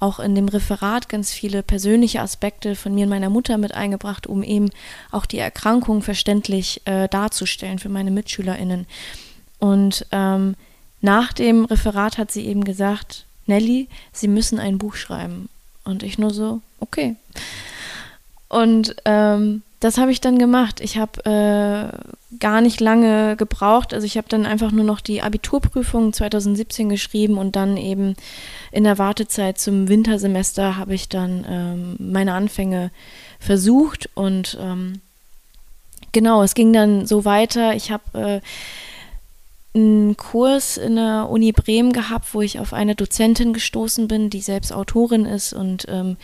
auch 0.00 0.18
in 0.18 0.34
dem 0.34 0.48
Referat 0.48 1.08
ganz 1.08 1.32
viele 1.32 1.62
persönliche 1.62 2.22
Aspekte 2.22 2.74
von 2.74 2.92
mir 2.92 3.04
und 3.04 3.10
meiner 3.10 3.30
Mutter 3.30 3.56
mit 3.56 3.72
eingebracht, 3.72 4.26
um 4.26 4.42
eben 4.42 4.70
auch 5.12 5.24
die 5.24 5.38
Erkrankung 5.38 6.02
verständlich 6.02 6.82
äh, 6.86 7.06
darzustellen 7.06 7.78
für 7.78 7.88
meine 7.88 8.10
MitschülerInnen. 8.10 8.84
Und 9.60 10.06
ähm, 10.10 10.56
nach 11.00 11.32
dem 11.32 11.66
Referat 11.66 12.18
hat 12.18 12.32
sie 12.32 12.46
eben 12.46 12.64
gesagt, 12.64 13.26
Nelly, 13.46 13.86
Sie 14.10 14.26
müssen 14.26 14.58
ein 14.58 14.78
Buch 14.78 14.96
schreiben. 14.96 15.48
Und 15.88 16.02
ich 16.02 16.18
nur 16.18 16.30
so, 16.30 16.60
okay. 16.80 17.16
Und 18.48 18.94
ähm, 19.06 19.62
das 19.80 19.96
habe 19.96 20.12
ich 20.12 20.20
dann 20.20 20.38
gemacht. 20.38 20.80
Ich 20.80 20.98
habe 20.98 21.24
äh, 21.24 22.36
gar 22.38 22.60
nicht 22.60 22.78
lange 22.80 23.36
gebraucht. 23.36 23.94
Also 23.94 24.04
ich 24.04 24.18
habe 24.18 24.28
dann 24.28 24.44
einfach 24.44 24.70
nur 24.70 24.84
noch 24.84 25.00
die 25.00 25.22
Abiturprüfung 25.22 26.12
2017 26.12 26.90
geschrieben 26.90 27.38
und 27.38 27.56
dann 27.56 27.78
eben 27.78 28.14
in 28.70 28.84
der 28.84 28.98
Wartezeit 28.98 29.58
zum 29.58 29.88
Wintersemester 29.88 30.76
habe 30.76 30.94
ich 30.94 31.08
dann 31.08 31.46
ähm, 31.48 31.96
meine 31.98 32.34
Anfänge 32.34 32.90
versucht 33.40 34.10
und 34.14 34.58
ähm, 34.60 35.00
genau, 36.12 36.42
es 36.42 36.54
ging 36.54 36.74
dann 36.74 37.06
so 37.06 37.24
weiter. 37.24 37.74
Ich 37.74 37.90
habe 37.90 38.18
äh, 38.18 38.40
einen 39.74 40.16
Kurs 40.16 40.76
in 40.76 40.96
der 40.96 41.28
Uni 41.30 41.52
Bremen 41.52 41.92
gehabt, 41.92 42.34
wo 42.34 42.40
ich 42.40 42.58
auf 42.58 42.72
eine 42.72 42.94
Dozentin 42.94 43.52
gestoßen 43.52 44.08
bin, 44.08 44.30
die 44.30 44.40
selbst 44.40 44.72
Autorin 44.72 45.24
ist 45.24 45.52
und 45.52 45.86
ähm, 45.88 46.16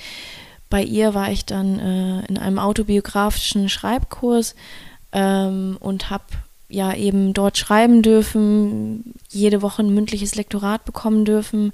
bei 0.71 0.83
ihr 0.83 1.15
war 1.15 1.31
ich 1.31 1.45
dann 1.45 1.79
äh, 1.79 2.27
in 2.27 2.39
einem 2.39 2.59
autobiografischen 2.59 3.69
Schreibkurs 3.69 4.57
ähm, 5.13 5.77
und 5.79 6.11
habe 6.11 6.25
ja 6.69 6.95
eben 6.95 7.33
dort 7.33 7.59
schreiben 7.59 8.03
dürfen, 8.03 9.15
jede 9.29 9.63
Woche 9.63 9.83
ein 9.83 9.95
mündliches 9.95 10.35
Lektorat 10.35 10.85
bekommen 10.85 11.25
dürfen 11.25 11.73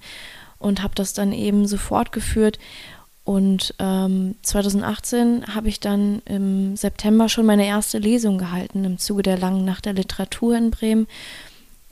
und 0.59 0.83
habe 0.83 0.95
das 0.95 1.15
dann 1.15 1.33
eben 1.33 1.67
so 1.67 1.79
fortgeführt. 1.79 2.59
Und 3.25 3.75
ähm, 3.79 4.35
2018 4.43 5.55
habe 5.55 5.69
ich 5.69 5.81
dann 5.81 6.21
im 6.25 6.77
September 6.77 7.29
schon 7.29 7.47
meine 7.47 7.67
erste 7.67 7.99
Lesung 7.99 8.39
gehalten 8.39 8.85
im 8.85 8.99
Zuge 8.99 9.23
der 9.23 9.39
langen 9.39 9.65
Nacht 9.65 9.85
der 9.87 9.93
Literatur 9.93 10.57
in 10.57 10.71
Bremen. 10.71 11.07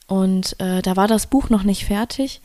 Und 0.09 0.59
äh, 0.59 0.83
da 0.83 0.97
war 0.97 1.07
das 1.07 1.27
Buch 1.27 1.51
noch 1.51 1.63
nicht 1.63 1.85
fertig, 1.85 2.41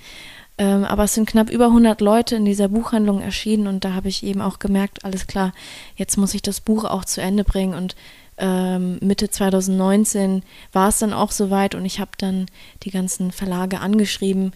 ähm, 0.58 0.84
aber 0.84 1.06
es 1.06 1.14
sind 1.16 1.28
knapp 1.28 1.50
über 1.50 1.68
100 1.68 2.02
Leute 2.02 2.36
in 2.36 2.46
dieser 2.46 2.68
Buchhandlung 2.68 3.22
erschienen 3.22 3.68
und 3.68 3.86
da 3.86 3.94
habe 3.94 4.10
ich 4.10 4.24
eben 4.24 4.42
auch 4.42 4.60
gemerkt, 4.60 5.04
alles 5.06 5.26
klar, 5.26 5.54
jetzt 5.96 6.18
muss 6.18 6.34
ich 6.34 6.42
das 6.42 6.60
Buch 6.60 6.84
auch 6.84 7.06
zu 7.06 7.22
Ende 7.22 7.46
bringen 7.46 7.74
und 7.74 7.96
ähm, 8.38 8.98
Mitte 9.02 9.30
2019 9.30 10.44
war 10.74 10.90
es 10.90 11.00
dann 11.00 11.14
auch 11.14 11.32
soweit 11.32 11.74
und 11.74 11.86
ich 11.86 12.00
habe 12.00 12.12
dann 12.18 12.48
die 12.84 12.92
ganzen 12.92 13.32
Verlage 13.32 13.80
angeschrieben 13.80 14.52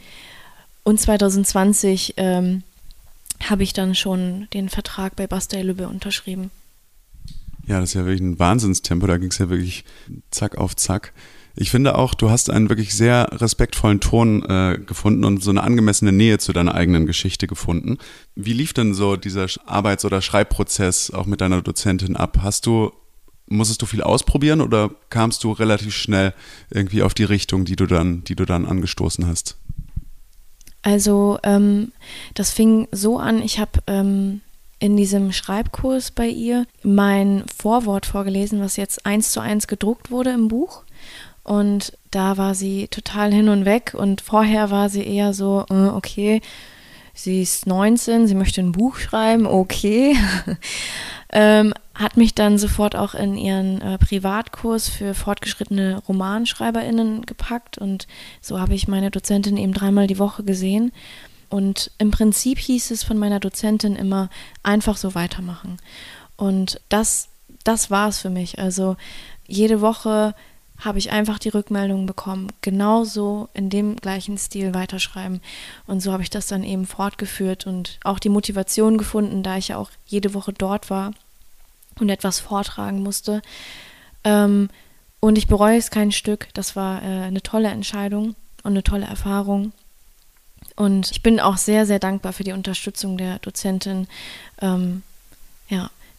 und 0.83 0.99
2020 0.99 2.15
ähm, 2.17 2.63
habe 3.43 3.63
ich 3.63 3.71
dann 3.71 3.95
schon 3.95 4.47
den 4.53 4.67
Vertrag 4.67 5.15
bei 5.15 5.27
Bastei 5.27 5.61
Lübbe 5.61 5.87
unterschrieben. 5.87 6.51
Ja, 7.67 7.79
das 7.79 7.89
ist 7.89 7.95
ja 7.95 8.05
wirklich 8.05 8.21
ein 8.21 8.39
Wahnsinnstempo, 8.39 9.07
da 9.07 9.17
ging 9.17 9.31
es 9.31 9.37
ja 9.37 9.49
wirklich 9.49 9.85
zack 10.29 10.57
auf 10.57 10.75
zack. 10.75 11.13
Ich 11.59 11.71
finde 11.71 11.97
auch, 11.97 12.13
du 12.13 12.29
hast 12.29 12.51
einen 12.51 12.69
wirklich 12.69 12.93
sehr 12.93 13.29
respektvollen 13.31 13.99
Ton 13.99 14.43
äh, 14.43 14.77
gefunden 14.77 15.25
und 15.25 15.43
so 15.43 15.49
eine 15.49 15.63
angemessene 15.63 16.11
Nähe 16.11 16.37
zu 16.37 16.53
deiner 16.53 16.75
eigenen 16.75 17.07
Geschichte 17.07 17.47
gefunden. 17.47 17.97
Wie 18.35 18.53
lief 18.53 18.73
denn 18.73 18.93
so 18.93 19.15
dieser 19.15 19.47
Arbeits- 19.65 20.05
oder 20.05 20.21
Schreibprozess 20.21 21.09
auch 21.09 21.25
mit 21.25 21.41
deiner 21.41 21.63
Dozentin 21.63 22.15
ab? 22.15 22.37
Hast 22.43 22.67
du, 22.67 22.91
musstest 23.47 23.81
du 23.81 23.87
viel 23.87 24.03
ausprobieren 24.03 24.61
oder 24.61 24.91
kamst 25.09 25.43
du 25.43 25.51
relativ 25.51 25.95
schnell 25.95 26.35
irgendwie 26.69 27.01
auf 27.01 27.15
die 27.15 27.23
Richtung, 27.23 27.65
die 27.65 27.75
du 27.75 27.87
dann, 27.87 28.23
die 28.23 28.35
du 28.35 28.45
dann 28.45 28.67
angestoßen 28.67 29.25
hast? 29.25 29.57
Also 30.83 31.39
ähm, 31.41 31.91
das 32.35 32.51
fing 32.51 32.87
so 32.91 33.17
an, 33.17 33.41
ich 33.41 33.57
habe 33.57 33.79
ähm, 33.87 34.41
in 34.77 34.95
diesem 34.95 35.31
Schreibkurs 35.31 36.11
bei 36.11 36.27
ihr 36.27 36.67
mein 36.83 37.43
Vorwort 37.57 38.05
vorgelesen, 38.05 38.61
was 38.61 38.77
jetzt 38.77 39.07
eins 39.07 39.31
zu 39.31 39.39
eins 39.39 39.67
gedruckt 39.67 40.11
wurde 40.11 40.29
im 40.29 40.49
Buch. 40.49 40.83
Und 41.47 41.93
da 42.11 42.35
war 42.35 42.55
sie 42.55 42.89
total 42.89 43.33
hin 43.33 43.47
und 43.47 43.63
weg. 43.63 43.95
Und 43.97 44.19
vorher 44.19 44.69
war 44.69 44.89
sie 44.89 45.01
eher 45.01 45.33
so, 45.33 45.65
äh, 45.69 45.87
okay, 45.87 46.41
sie 47.13 47.41
ist 47.41 47.67
19, 47.67 48.27
sie 48.27 48.35
möchte 48.35 48.59
ein 48.59 48.73
Buch 48.73 48.97
schreiben, 48.97 49.45
okay. 49.45 50.17
ähm, 51.31 51.73
hat 51.95 52.17
mich 52.17 52.35
dann 52.35 52.57
sofort 52.57 52.97
auch 52.97 53.15
in 53.15 53.37
ihren 53.37 53.81
äh, 53.81 53.97
Privatkurs 53.97 54.89
für 54.89 55.13
fortgeschrittene 55.13 56.01
RomanschreiberInnen 56.05 57.25
gepackt. 57.25 57.77
Und 57.77 58.07
so 58.41 58.59
habe 58.59 58.73
ich 58.73 58.89
meine 58.89 59.09
Dozentin 59.09 59.55
eben 59.55 59.73
dreimal 59.73 60.07
die 60.07 60.19
Woche 60.19 60.43
gesehen. 60.43 60.91
Und 61.47 61.91
im 61.97 62.11
Prinzip 62.11 62.59
hieß 62.59 62.91
es 62.91 63.05
von 63.05 63.17
meiner 63.17 63.39
Dozentin 63.39 63.95
immer, 63.95 64.29
einfach 64.63 64.97
so 64.97 65.15
weitermachen. 65.15 65.77
Und 66.35 66.81
das, 66.89 67.29
das 67.63 67.89
war 67.89 68.09
es 68.09 68.19
für 68.19 68.29
mich. 68.29 68.59
Also 68.59 68.97
jede 69.47 69.79
Woche 69.79 70.35
habe 70.79 70.99
ich 70.99 71.11
einfach 71.11 71.39
die 71.39 71.49
Rückmeldung 71.49 72.05
bekommen, 72.05 72.51
genauso 72.61 73.49
in 73.53 73.69
dem 73.69 73.95
gleichen 73.95 74.37
Stil 74.37 74.73
weiterschreiben. 74.73 75.41
Und 75.87 76.01
so 76.01 76.11
habe 76.11 76.23
ich 76.23 76.29
das 76.29 76.47
dann 76.47 76.63
eben 76.63 76.85
fortgeführt 76.85 77.65
und 77.65 77.99
auch 78.03 78.19
die 78.19 78.29
Motivation 78.29 78.97
gefunden, 78.97 79.43
da 79.43 79.57
ich 79.57 79.69
ja 79.69 79.77
auch 79.77 79.89
jede 80.05 80.33
Woche 80.33 80.53
dort 80.53 80.89
war 80.89 81.11
und 81.99 82.09
etwas 82.09 82.39
vortragen 82.39 83.01
musste. 83.01 83.41
Ähm, 84.23 84.69
und 85.19 85.37
ich 85.37 85.47
bereue 85.47 85.77
es 85.77 85.89
kein 85.89 86.11
Stück. 86.11 86.49
Das 86.53 86.75
war 86.75 87.01
äh, 87.01 87.23
eine 87.23 87.41
tolle 87.41 87.69
Entscheidung 87.69 88.35
und 88.63 88.71
eine 88.71 88.83
tolle 88.83 89.05
Erfahrung. 89.05 89.71
Und 90.75 91.09
ich 91.09 91.23
bin 91.23 91.39
auch 91.39 91.57
sehr, 91.57 91.87
sehr 91.87 91.99
dankbar 91.99 92.33
für 92.33 92.43
die 92.43 92.51
Unterstützung 92.51 93.17
der 93.17 93.39
Dozentin. 93.39 94.07
Ähm, 94.61 95.01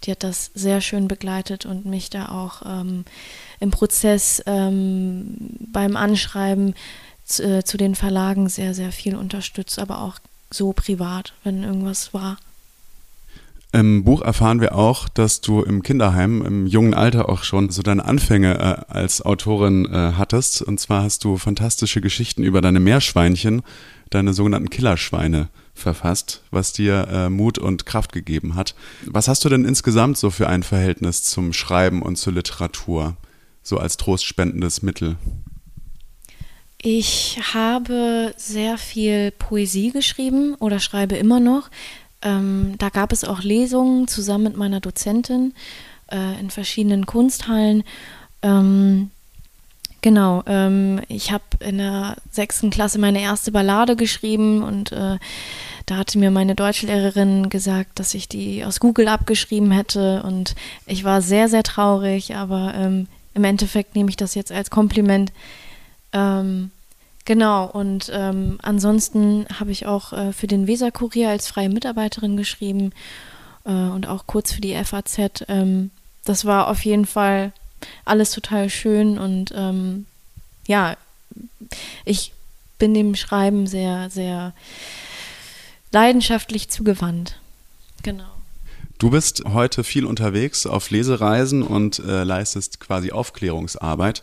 die 0.05 0.13
hat 0.13 0.23
das 0.23 0.51
sehr 0.55 0.81
schön 0.81 1.09
begleitet 1.09 1.67
und 1.67 1.87
mich 1.87 2.11
da 2.11 2.29
auch 2.29 2.63
ähm, 2.65 3.05
im 3.61 3.71
Prozess 3.71 4.43
ähm, 4.47 5.37
beim 5.73 5.97
Anschreiben 5.97 6.75
zu, 7.25 7.43
äh, 7.43 7.65
zu 7.65 7.77
den 7.77 7.95
Verlagen 7.95 8.49
sehr, 8.49 8.75
sehr 8.75 8.93
viel 8.93 9.17
unterstützt, 9.17 9.79
aber 9.79 10.03
auch 10.03 10.19
so 10.51 10.73
privat, 10.73 11.35
wenn 11.45 11.63
irgendwas 11.63 12.15
war. 12.15 12.39
Im 13.71 14.03
Buch 14.03 14.23
erfahren 14.23 14.63
wir 14.63 14.75
auch, 14.75 15.11
dass 15.11 15.43
du 15.43 15.63
im 15.63 15.83
Kinderheim 15.83 16.41
im 16.43 16.67
jungen 16.67 16.95
Alter 16.95 17.29
auch 17.29 17.43
schon 17.43 17.69
so 17.69 17.83
deine 17.83 18.05
Anfänge 18.05 18.55
äh, 18.55 18.93
als 18.93 19.21
Autorin 19.21 19.85
äh, 19.85 20.13
hattest. 20.17 20.63
Und 20.63 20.81
zwar 20.81 21.03
hast 21.03 21.23
du 21.25 21.37
fantastische 21.37 22.01
Geschichten 22.01 22.45
über 22.45 22.63
deine 22.63 22.81
Meerschweinchen, 22.81 23.63
deine 24.09 24.33
sogenannten 24.33 24.71
Killerschweine 24.71 25.49
verfasst, 25.79 26.43
was 26.51 26.73
dir 26.73 27.09
äh, 27.11 27.29
Mut 27.31 27.59
und 27.59 27.87
Kraft 27.87 28.13
gegeben 28.13 28.55
hat. 28.55 28.75
Was 29.07 29.29
hast 29.29 29.45
du 29.45 29.49
denn 29.49 29.65
insgesamt 29.65 30.19
so 30.19 30.31
für 30.31 30.49
ein 30.49 30.63
Verhältnis 30.63 31.23
zum 31.23 31.53
Schreiben 31.53 32.03
und 32.03 32.17
zur 32.17 32.33
Literatur, 32.33 33.17
so 33.63 33.79
als 33.79 33.97
trostspendendes 33.97 34.83
Mittel? 34.83 35.17
Ich 36.81 37.41
habe 37.53 38.33
sehr 38.37 38.79
viel 38.79 39.33
Poesie 39.33 39.91
geschrieben 39.91 40.55
oder 40.55 40.79
schreibe 40.79 41.17
immer 41.17 41.41
noch. 41.41 41.71
Ähm, 42.23 42.75
da 42.79 42.89
gab 42.89 43.13
es 43.13 43.25
auch 43.25 43.43
Lesungen 43.43 44.07
zusammen 44.07 44.45
mit 44.45 44.57
meiner 44.57 44.81
Dozentin 44.81 45.55
äh, 46.11 46.39
in 46.39 46.51
verschiedenen 46.51 47.07
Kunsthallen. 47.07 47.83
Ähm, 48.43 49.11
genau, 50.03 50.43
ähm, 50.47 51.01
ich 51.09 51.33
habe 51.33 51.45
in 51.61 51.79
der 51.79 52.17
sechsten 52.31 52.71
Klasse 52.71 52.99
meine 52.99 53.21
erste 53.21 53.53
Ballade 53.53 53.97
geschrieben 53.97 54.63
und 54.63 54.93
äh, 54.93 55.19
da 55.91 55.97
hatte 55.97 56.19
mir 56.19 56.31
meine 56.31 56.55
Deutschlehrerin 56.55 57.49
gesagt, 57.49 57.99
dass 57.99 58.15
ich 58.15 58.29
die 58.29 58.65
aus 58.65 58.79
Google 58.81 59.09
abgeschrieben 59.09 59.71
hätte 59.71 60.23
und 60.23 60.55
ich 60.87 61.05
war 61.05 61.23
sehr, 61.23 61.49
sehr 61.49 61.63
traurig, 61.63 62.35
aber 62.37 62.75
ähm, 62.75 63.09
im 63.35 63.45
Endeffekt 63.45 63.95
nehme 63.95 64.11
ich 64.11 64.17
das 64.17 64.35
jetzt 64.35 64.53
als 64.53 64.71
Kompliment. 64.71 65.33
Ähm, 66.13 66.71
Genau, 67.29 67.67
und 67.67 68.11
ähm, 68.11 68.59
ansonsten 68.63 69.45
habe 69.61 69.71
ich 69.71 69.85
auch 69.85 70.15
äh, 70.15 70.33
für 70.33 70.47
den 70.47 70.67
Weser-Kurier 70.67 71.29
als 71.29 71.47
freie 71.47 71.69
Mitarbeiterin 71.69 72.39
geschrieben 72.39 72.93
äh, 73.67 73.71
und 73.71 74.07
auch 74.07 74.27
kurz 74.27 74.51
für 74.51 74.63
die 74.63 74.75
FAZ. 74.83 75.45
Ähm, 75.47 75.91
das 76.25 76.47
war 76.47 76.69
auf 76.69 76.87
jeden 76.87 77.05
Fall 77.05 77.53
alles 78.07 78.31
total 78.31 78.71
schön 78.71 79.19
und 79.19 79.53
ähm, 79.55 80.07
ja, 80.67 80.97
ich 82.07 82.33
bin 82.79 82.95
dem 82.95 83.15
Schreiben 83.15 83.67
sehr, 83.67 84.09
sehr 84.09 84.55
leidenschaftlich 85.93 86.69
zugewandt. 86.69 87.41
Genau. 88.03 88.25
Du 88.99 89.11
bist 89.11 89.45
heute 89.47 89.85
viel 89.85 90.05
unterwegs 90.05 90.67
auf 90.67 90.91
Lesereisen 90.91 91.63
und 91.63 92.01
äh, 92.01 92.25
leistest 92.25 92.81
quasi 92.81 93.13
Aufklärungsarbeit. 93.13 94.23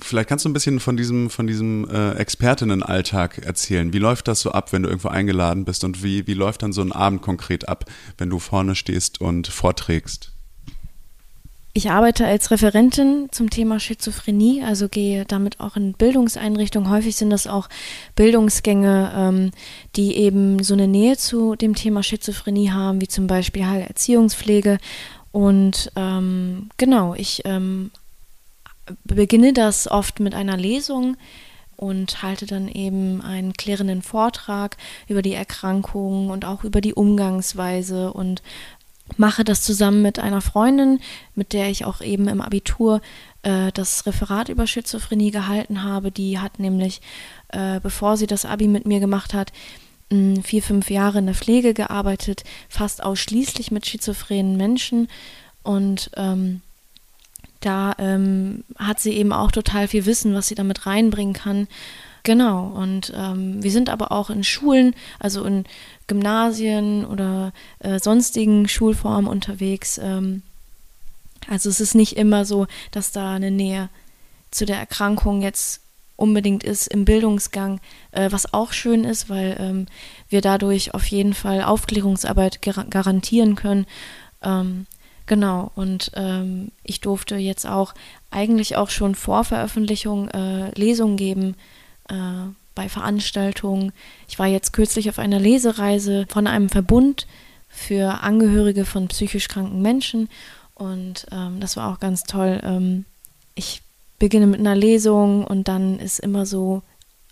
Vielleicht 0.00 0.28
kannst 0.28 0.44
du 0.44 0.48
ein 0.48 0.54
bisschen 0.54 0.80
von 0.80 0.96
diesem, 0.96 1.28
von 1.28 1.46
diesem 1.46 1.88
äh, 1.88 2.12
Expertinnenalltag 2.12 3.38
erzählen. 3.38 3.92
Wie 3.92 3.98
läuft 3.98 4.26
das 4.26 4.40
so 4.40 4.52
ab, 4.52 4.72
wenn 4.72 4.82
du 4.82 4.88
irgendwo 4.88 5.08
eingeladen 5.08 5.64
bist 5.64 5.84
und 5.84 6.02
wie, 6.02 6.26
wie 6.26 6.34
läuft 6.34 6.62
dann 6.62 6.72
so 6.72 6.80
ein 6.80 6.92
Abend 6.92 7.22
konkret 7.22 7.68
ab, 7.68 7.84
wenn 8.16 8.30
du 8.30 8.38
vorne 8.38 8.74
stehst 8.74 9.20
und 9.20 9.48
vorträgst? 9.48 10.32
Ich 11.76 11.90
arbeite 11.90 12.26
als 12.26 12.50
Referentin 12.50 13.28
zum 13.32 13.50
Thema 13.50 13.78
Schizophrenie, 13.78 14.62
also 14.62 14.88
gehe 14.88 15.26
damit 15.26 15.60
auch 15.60 15.76
in 15.76 15.92
Bildungseinrichtungen. 15.92 16.88
Häufig 16.88 17.16
sind 17.16 17.28
das 17.28 17.46
auch 17.46 17.68
Bildungsgänge, 18.14 19.12
ähm, 19.14 19.50
die 19.94 20.16
eben 20.16 20.62
so 20.62 20.72
eine 20.72 20.88
Nähe 20.88 21.18
zu 21.18 21.54
dem 21.54 21.74
Thema 21.74 22.02
Schizophrenie 22.02 22.70
haben, 22.70 23.02
wie 23.02 23.08
zum 23.08 23.26
Beispiel 23.26 23.66
Heilerziehungspflege. 23.66 24.78
Und 25.32 25.92
ähm, 25.96 26.70
genau, 26.78 27.12
ich 27.12 27.42
ähm, 27.44 27.90
beginne 29.04 29.52
das 29.52 29.86
oft 29.86 30.18
mit 30.18 30.34
einer 30.34 30.56
Lesung 30.56 31.18
und 31.76 32.22
halte 32.22 32.46
dann 32.46 32.68
eben 32.68 33.20
einen 33.20 33.52
klärenden 33.52 34.00
Vortrag 34.00 34.78
über 35.08 35.20
die 35.20 35.34
Erkrankung 35.34 36.30
und 36.30 36.46
auch 36.46 36.64
über 36.64 36.80
die 36.80 36.94
Umgangsweise 36.94 38.14
und 38.14 38.42
mache 39.16 39.44
das 39.44 39.62
zusammen 39.62 40.02
mit 40.02 40.18
einer 40.18 40.40
Freundin, 40.40 41.00
mit 41.34 41.52
der 41.52 41.70
ich 41.70 41.84
auch 41.84 42.00
eben 42.00 42.28
im 42.28 42.40
Abitur 42.40 43.00
äh, 43.42 43.72
das 43.72 44.06
Referat 44.06 44.48
über 44.48 44.66
Schizophrenie 44.66 45.30
gehalten 45.30 45.82
habe. 45.82 46.10
Die 46.10 46.38
hat 46.38 46.58
nämlich, 46.58 47.00
äh, 47.48 47.80
bevor 47.80 48.16
sie 48.16 48.26
das 48.26 48.44
Abi 48.44 48.68
mit 48.68 48.86
mir 48.86 49.00
gemacht 49.00 49.34
hat, 49.34 49.52
vier, 50.08 50.62
fünf 50.62 50.88
Jahre 50.88 51.18
in 51.18 51.26
der 51.26 51.34
Pflege 51.34 51.74
gearbeitet, 51.74 52.44
fast 52.68 53.02
ausschließlich 53.02 53.72
mit 53.72 53.86
schizophrenen 53.86 54.56
Menschen. 54.56 55.08
Und 55.64 56.12
ähm, 56.14 56.60
da 57.58 57.94
ähm, 57.98 58.62
hat 58.78 59.00
sie 59.00 59.14
eben 59.14 59.32
auch 59.32 59.50
total 59.50 59.88
viel 59.88 60.06
Wissen, 60.06 60.34
was 60.34 60.46
sie 60.46 60.54
damit 60.54 60.86
reinbringen 60.86 61.34
kann. 61.34 61.66
Genau, 62.26 62.64
und 62.74 63.12
ähm, 63.14 63.62
wir 63.62 63.70
sind 63.70 63.88
aber 63.88 64.10
auch 64.10 64.30
in 64.30 64.42
Schulen, 64.42 64.96
also 65.20 65.44
in 65.44 65.62
Gymnasien 66.08 67.04
oder 67.04 67.52
äh, 67.78 68.00
sonstigen 68.00 68.66
Schulformen 68.66 69.30
unterwegs. 69.30 69.96
Ähm, 70.02 70.42
also 71.48 71.68
es 71.68 71.78
ist 71.78 71.94
nicht 71.94 72.16
immer 72.16 72.44
so, 72.44 72.66
dass 72.90 73.12
da 73.12 73.34
eine 73.34 73.52
Nähe 73.52 73.90
zu 74.50 74.66
der 74.66 74.76
Erkrankung 74.76 75.40
jetzt 75.40 75.82
unbedingt 76.16 76.64
ist 76.64 76.88
im 76.88 77.04
Bildungsgang, 77.04 77.78
äh, 78.10 78.28
was 78.32 78.52
auch 78.52 78.72
schön 78.72 79.04
ist, 79.04 79.30
weil 79.30 79.56
ähm, 79.60 79.86
wir 80.28 80.40
dadurch 80.40 80.94
auf 80.94 81.06
jeden 81.06 81.32
Fall 81.32 81.62
Aufklärungsarbeit 81.62 82.60
gar 82.60 82.86
garantieren 82.86 83.54
können. 83.54 83.86
Ähm, 84.42 84.86
Genau, 85.28 85.72
und 85.74 86.12
ähm, 86.14 86.70
ich 86.84 87.00
durfte 87.00 87.34
jetzt 87.34 87.66
auch 87.66 87.94
eigentlich 88.30 88.76
auch 88.76 88.90
schon 88.90 89.16
vor 89.16 89.42
Veröffentlichung 89.42 90.28
äh, 90.28 90.70
Lesungen 90.78 91.16
geben 91.16 91.56
äh, 92.08 92.50
bei 92.74 92.88
Veranstaltungen. 92.88 93.92
Ich 94.28 94.38
war 94.38 94.46
jetzt 94.46 94.72
kürzlich 94.72 95.08
auf 95.08 95.18
einer 95.18 95.40
Lesereise 95.40 96.26
von 96.28 96.46
einem 96.46 96.68
Verbund 96.68 97.26
für 97.68 98.22
Angehörige 98.22 98.84
von 98.84 99.08
psychisch 99.08 99.48
kranken 99.48 99.82
Menschen 99.82 100.28
und 100.74 101.26
ähm, 101.32 101.58
das 101.60 101.76
war 101.76 101.92
auch 101.92 102.00
ganz 102.00 102.24
toll. 102.24 102.60
Ähm, 102.62 103.04
ich 103.54 103.82
beginne 104.18 104.46
mit 104.46 104.60
einer 104.60 104.76
Lesung 104.76 105.44
und 105.44 105.68
dann 105.68 105.98
ist 105.98 106.20
immer 106.20 106.46
so 106.46 106.82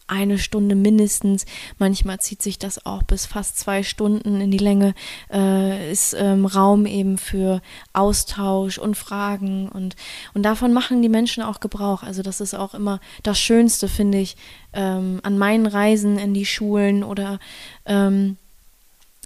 eine 0.07 0.39
Stunde 0.39 0.75
mindestens. 0.75 1.47
Manchmal 1.79 2.21
zieht 2.21 2.43
sich 2.43 2.59
das 2.59 2.85
auch 2.85 3.03
bis 3.03 3.27
fast 3.27 3.59
zwei 3.59 3.83
Stunden 3.83 4.41
in 4.41 4.51
die 4.51 4.59
Länge. 4.59 4.95
Äh, 5.33 5.91
ist 5.91 6.15
ähm, 6.19 6.47
Raum 6.47 6.87
eben 6.87 7.19
für 7.19 7.63
Austausch 7.93 8.79
und 8.79 8.97
Fragen 8.97 9.69
und, 9.69 9.97
und 10.35 10.43
davon 10.43 10.73
machen 10.73 11.03
die 11.03 11.09
Menschen 11.09 11.43
auch 11.43 11.61
Gebrauch. 11.61 12.03
Also 12.03 12.23
das 12.23 12.41
ist 12.41 12.55
auch 12.55 12.75
immer 12.75 13.01
das 13.23 13.39
Schönste, 13.39 13.89
finde 13.89 14.19
ich, 14.19 14.37
ähm, 14.73 15.21
an 15.23 15.39
meinen 15.39 15.67
Reisen 15.67 16.19
in 16.19 16.35
die 16.35 16.47
Schulen 16.47 17.03
oder 17.03 17.39
ähm, 17.87 18.37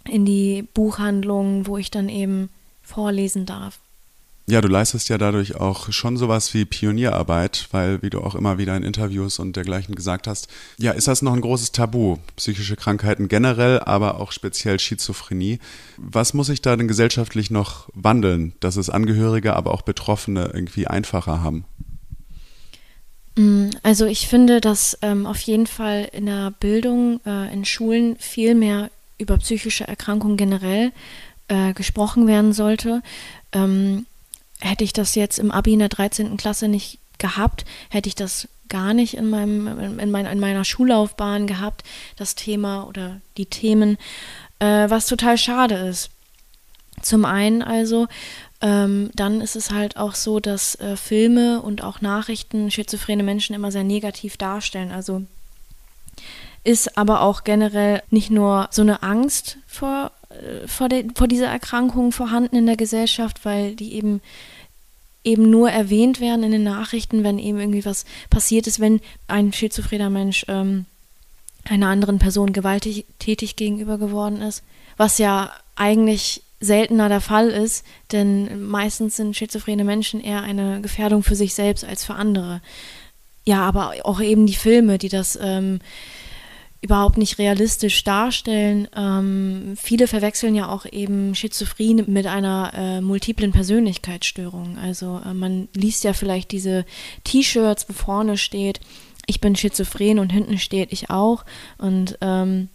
in 0.05 0.25
die 0.25 0.63
Buchhandlungen, 0.75 1.67
wo 1.67 1.77
ich 1.77 1.91
dann 1.91 2.09
eben 2.09 2.51
vorlesen 2.83 3.47
darf. 3.47 3.81
Ja, 4.51 4.63
du 4.63 4.69
leistest 4.69 5.11
ja 5.11 5.19
dadurch 5.19 5.57
auch 5.57 5.93
schon 5.93 6.17
sowas 6.17 6.55
wie 6.55 6.65
Pionierarbeit, 6.65 7.69
weil, 7.71 8.01
wie 8.01 8.09
du 8.09 8.23
auch 8.23 8.35
immer 8.35 8.57
wieder 8.57 8.75
in 8.79 8.83
Interviews 8.83 9.39
und 9.39 9.57
dergleichen 9.57 9.95
gesagt 9.95 10.27
hast, 10.27 10.49
ja, 10.79 10.93
ist 10.93 11.07
das 11.07 11.21
noch 11.21 11.35
ein 11.35 11.43
großes 11.43 11.73
Tabu? 11.73 12.17
Psychische 12.37 12.75
Krankheiten 12.75 13.29
generell, 13.29 13.79
aber 13.81 14.19
auch 14.19 14.33
speziell 14.33 14.81
Schizophrenie. 14.81 15.59
Was 15.99 16.33
muss 16.33 16.47
sich 16.47 16.63
da 16.63 16.75
denn 16.77 16.89
gesellschaftlich 16.89 17.51
noch 17.51 17.91
wandeln, 17.93 18.55
dass 18.61 18.77
es 18.77 18.89
Angehörige, 18.89 19.55
aber 19.55 19.75
auch 19.75 19.83
Betroffene 19.83 20.51
irgendwie 20.55 20.87
einfacher 20.87 21.43
haben? 21.43 21.67
Mm, 23.37 23.69
also 23.83 24.07
ich 24.07 24.29
finde, 24.29 24.63
dass 24.63 24.97
ähm, 25.03 25.27
auf 25.27 25.41
jeden 25.41 25.67
Fall 25.67 26.09
in 26.11 26.25
der 26.25 26.53
Bildung, 26.53 27.21
äh, 27.27 27.53
in 27.53 27.67
Schulen 27.67 28.17
viel 28.17 28.55
mehr 28.55 28.91
über 29.19 29.37
psychische 29.37 29.87
Erkrankungen 29.87 30.39
generell 30.39 30.93
äh, 31.49 31.75
gesprochen 31.75 32.27
werden 32.27 32.55
sollte. 32.55 33.03
Ähm, 33.53 34.07
hätte 34.61 34.85
ich 34.85 34.93
das 34.93 35.15
jetzt 35.15 35.39
im 35.39 35.51
Abi 35.51 35.73
in 35.73 35.79
der 35.79 35.89
13. 35.89 36.37
Klasse 36.37 36.69
nicht 36.69 36.99
gehabt, 37.19 37.65
hätte 37.91 38.09
ich 38.09 38.15
das 38.15 38.49
gar 38.69 38.95
nicht 38.95 39.15
in, 39.15 39.31
meinem, 39.31 39.99
in, 39.99 40.11
mein, 40.11 40.27
in 40.27 40.41
meiner 40.41 40.65
Schullaufbahn 40.65 41.47
gehabt, 41.47 41.85
das 42.17 42.35
Thema 42.35 42.87
oder 42.87 43.21
die 43.37 43.47
Themen, 43.47 43.97
äh, 44.59 44.91
was 44.91 45.07
total 45.07 45.39
schade 45.39 45.75
ist. 45.75 46.11
Zum 47.03 47.25
einen 47.25 47.63
also, 47.63 48.09
ähm, 48.61 49.11
dann 49.15 49.41
ist 49.41 49.57
es 49.57 49.71
halt 49.71 49.97
auch 49.97 50.15
so, 50.15 50.41
dass 50.41 50.75
äh, 50.77 50.97
Filme 50.97 51.63
und 51.63 51.83
auch 51.83 52.01
Nachrichten 52.01 52.71
schizophrene 52.71 53.23
Menschen 53.23 53.55
immer 53.55 53.71
sehr 53.71 53.85
negativ 53.85 54.37
darstellen. 54.37 54.91
Also 54.91 55.23
ist 56.69 56.99
aber 56.99 57.23
auch 57.23 57.45
generell 57.45 58.03
nicht 58.11 58.31
nur 58.31 58.69
so 58.71 58.83
eine 58.83 59.03
Angst 59.03 59.59
vor 59.67 60.13
vor, 60.67 60.89
der, 60.89 61.05
vor 61.15 61.27
dieser 61.27 61.47
Erkrankung 61.47 62.13
vorhanden 62.13 62.57
in 62.57 62.67
der 62.67 62.77
Gesellschaft, 62.77 63.45
weil 63.45 63.75
die 63.75 63.95
eben 63.95 64.21
eben 65.25 65.51
nur 65.51 65.71
erwähnt 65.71 66.21
werden 66.21 66.45
in 66.45 66.53
den 66.53 66.63
Nachrichten, 66.63 67.25
wenn 67.25 67.39
eben 67.39 67.59
irgendwie 67.59 67.85
was 67.85 68.05
passiert 68.31 68.67
ist, 68.67 68.81
wenn 68.81 69.01
ein 69.27 69.53
schizophrener 69.53 70.11
Mensch 70.11 70.45
ähm, 70.49 70.87
einer 71.65 71.89
anderen 71.89 72.19
Person 72.19 72.53
gewalttätig 72.53 73.57
gegenüber 73.57 73.99
geworden 73.99 74.41
ist, 74.41 74.63
was 74.97 75.19
ja 75.19 75.53
eigentlich 75.77 76.43
seltener 76.61 77.09
der 77.09 77.21
Fall 77.21 77.49
ist, 77.49 77.85
denn 78.13 78.67
meistens 78.69 79.17
sind 79.17 79.37
schizophrene 79.37 79.85
Menschen 79.85 80.21
eher 80.21 80.43
eine 80.43 80.81
Gefährdung 80.81 81.23
für 81.23 81.37
sich 81.37 81.55
selbst 81.55 81.85
als 81.85 82.05
für 82.05 82.15
andere. 82.15 82.61
Ja, 83.45 83.63
aber 83.63 83.95
auch 84.05 84.21
eben 84.21 84.47
die 84.47 84.55
Filme, 84.55 84.99
die 84.99 85.09
das 85.09 85.39
ähm, 85.41 85.81
überhaupt 86.81 87.19
nicht 87.19 87.39
realistisch 87.39 88.05
darstellen. 88.05 88.89
Ähm, 88.97 89.75
viele 89.77 90.07
verwechseln 90.07 90.55
ja 90.55 90.69
auch 90.69 90.87
eben 90.87 91.35
Schizophrenie 91.35 92.05
mit 92.07 92.27
einer 92.27 92.73
äh, 92.75 93.01
multiplen 93.01 93.51
Persönlichkeitsstörung. 93.51 94.79
Also 94.79 95.21
äh, 95.25 95.35
man 95.35 95.69
liest 95.75 96.05
ja 96.05 96.13
vielleicht 96.13 96.53
diese 96.53 96.85
T-Shirts, 97.25 97.89
wo 97.89 97.93
vorne 97.93 98.39
steht, 98.39 98.81
ich 99.27 99.41
bin 99.41 99.57
schizophren 99.57 100.19
und 100.19 100.33
hinten 100.33 100.59
steht 100.59 100.93
ich 100.93 101.11
auch. 101.11 101.45
Und 101.79 102.17
ähm, 102.21 102.69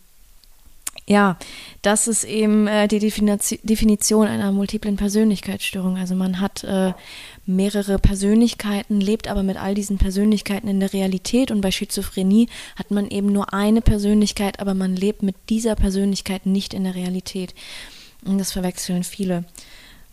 ja, 1.06 1.38
das 1.82 2.08
ist 2.08 2.24
eben 2.24 2.68
äh, 2.68 2.88
die 2.88 3.00
Definition 3.00 4.28
einer 4.28 4.52
multiplen 4.52 4.96
Persönlichkeitsstörung. 4.96 5.98
Also 5.98 6.16
man 6.16 6.40
hat 6.40 6.64
äh, 6.64 6.94
mehrere 7.46 8.00
Persönlichkeiten, 8.00 9.02
lebt 9.02 9.28
aber 9.28 9.44
mit 9.44 9.58
all 9.58 9.76
diesen 9.76 9.98
Persönlichkeiten 9.98 10.68
in 10.68 10.80
der 10.80 10.94
Realität. 10.94 11.52
Und 11.52 11.62
bei 11.62 11.72
Schizophrenie 11.72 12.48
hat 12.76 12.92
man 12.92 13.10
eben 13.10 13.32
nur 13.32 13.54
eine 13.54 13.82
Persönlichkeit, 13.82 14.60
aber 14.60 14.74
man 14.74 14.96
lebt 14.96 15.24
mit 15.24 15.36
dieser 15.50 15.76
Persönlichkeit 15.76 16.46
nicht 16.46 16.74
in 16.74 16.86
der 16.86 16.96
Realität. 16.96 17.54
Und 18.26 18.38
das 18.38 18.52
verwechseln 18.52 19.04
viele. 19.04 19.44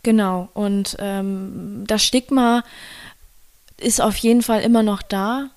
Genau. 0.02 0.48
Und 0.54 0.96
ähm, 0.98 1.84
das 1.86 2.02
Stigma 2.02 2.64
ist 3.76 4.00
auf 4.00 4.16
jeden 4.16 4.42
Fall 4.42 4.62
immer 4.62 4.82
noch 4.82 5.02
da 5.02 5.50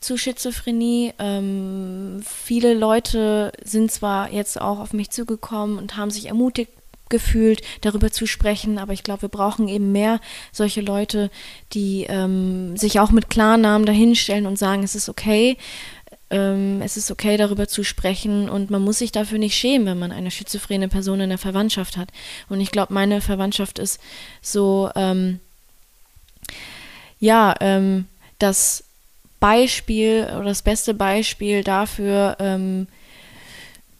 zu 0.00 0.16
Schizophrenie. 0.16 1.12
Ähm, 1.18 2.22
viele 2.24 2.74
Leute 2.74 3.52
sind 3.62 3.92
zwar 3.92 4.32
jetzt 4.32 4.60
auch 4.60 4.80
auf 4.80 4.92
mich 4.92 5.10
zugekommen 5.10 5.78
und 5.78 5.96
haben 5.96 6.10
sich 6.10 6.26
ermutigt 6.26 6.72
gefühlt, 7.10 7.62
darüber 7.82 8.10
zu 8.10 8.26
sprechen, 8.26 8.78
aber 8.78 8.92
ich 8.92 9.02
glaube, 9.02 9.22
wir 9.22 9.28
brauchen 9.28 9.68
eben 9.68 9.92
mehr 9.92 10.20
solche 10.52 10.80
Leute, 10.80 11.30
die 11.72 12.06
ähm, 12.08 12.76
sich 12.76 13.00
auch 13.00 13.10
mit 13.10 13.28
Klarnamen 13.28 13.86
dahinstellen 13.86 14.46
und 14.46 14.58
sagen, 14.58 14.82
es 14.82 14.94
ist 14.94 15.08
okay, 15.08 15.56
ähm, 16.30 16.80
es 16.82 16.96
ist 16.96 17.10
okay, 17.10 17.36
darüber 17.36 17.68
zu 17.68 17.84
sprechen 17.84 18.48
und 18.48 18.70
man 18.70 18.82
muss 18.82 18.98
sich 18.98 19.12
dafür 19.12 19.38
nicht 19.38 19.56
schämen, 19.56 19.86
wenn 19.86 19.98
man 19.98 20.12
eine 20.12 20.30
schizophrene 20.30 20.88
Person 20.88 21.20
in 21.20 21.28
der 21.28 21.38
Verwandtschaft 21.38 21.96
hat. 21.96 22.08
Und 22.48 22.60
ich 22.60 22.70
glaube, 22.70 22.94
meine 22.94 23.20
Verwandtschaft 23.20 23.78
ist 23.78 24.00
so, 24.40 24.90
ähm, 24.94 25.40
ja, 27.18 27.54
ähm, 27.60 28.06
dass 28.38 28.84
Beispiel 29.40 30.28
oder 30.36 30.44
das 30.44 30.62
beste 30.62 30.94
Beispiel 30.94 31.64
dafür, 31.64 32.36
ähm, 32.38 32.86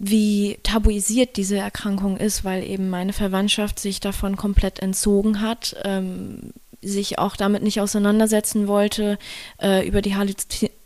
wie 0.02 0.58
tabuisiert 0.62 1.36
diese 1.36 1.58
Erkrankung 1.58 2.16
ist, 2.16 2.42
weil 2.42 2.64
eben 2.64 2.88
meine 2.88 3.12
Verwandtschaft 3.12 3.78
sich 3.78 4.00
davon 4.00 4.34
komplett 4.34 4.80
entzogen 4.80 5.42
hat, 5.42 5.76
ähm, 5.84 6.54
sich 6.80 7.18
auch 7.18 7.36
damit 7.36 7.62
nicht 7.62 7.82
auseinandersetzen 7.82 8.66
wollte, 8.66 9.18
äh, 9.60 9.86
über, 9.86 10.00
die 10.00 10.16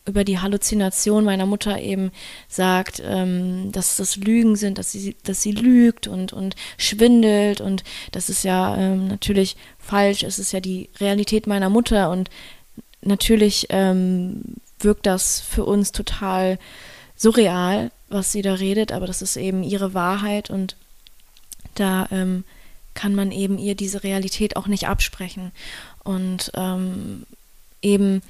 über 0.04 0.24
die 0.24 0.40
Halluzination 0.40 1.22
meiner 1.22 1.46
Mutter 1.46 1.80
eben 1.80 2.10
sagt, 2.48 3.00
ähm, 3.06 3.70
dass 3.70 3.94
das 3.96 4.16
Lügen 4.16 4.56
sind, 4.56 4.78
dass 4.78 4.90
sie, 4.90 5.14
dass 5.22 5.42
sie 5.42 5.52
lügt 5.52 6.08
und, 6.08 6.32
und 6.32 6.56
schwindelt 6.76 7.60
und 7.60 7.84
das 8.10 8.28
ist 8.28 8.42
ja 8.42 8.76
ähm, 8.76 9.06
natürlich 9.06 9.56
falsch, 9.78 10.24
es 10.24 10.40
ist 10.40 10.50
ja 10.50 10.58
die 10.58 10.90
Realität 10.98 11.46
meiner 11.46 11.70
Mutter 11.70 12.10
und 12.10 12.30
natürlich 13.00 13.68
ähm, 13.68 14.42
wirkt 14.80 15.06
das 15.06 15.38
für 15.38 15.64
uns 15.64 15.92
total 15.92 16.58
surreal, 17.14 17.92
was 18.14 18.32
sie 18.32 18.40
da 18.40 18.54
redet, 18.54 18.92
aber 18.92 19.06
das 19.06 19.20
ist 19.20 19.36
eben 19.36 19.62
ihre 19.62 19.92
Wahrheit 19.92 20.48
und 20.48 20.76
da 21.74 22.08
ähm, 22.10 22.44
kann 22.94 23.14
man 23.14 23.32
eben 23.32 23.58
ihr 23.58 23.74
diese 23.74 24.02
Realität 24.02 24.56
auch 24.56 24.66
nicht 24.66 24.88
absprechen. 24.88 25.52
Und 26.04 26.52
ähm, 26.54 27.26
eben, 27.82 28.22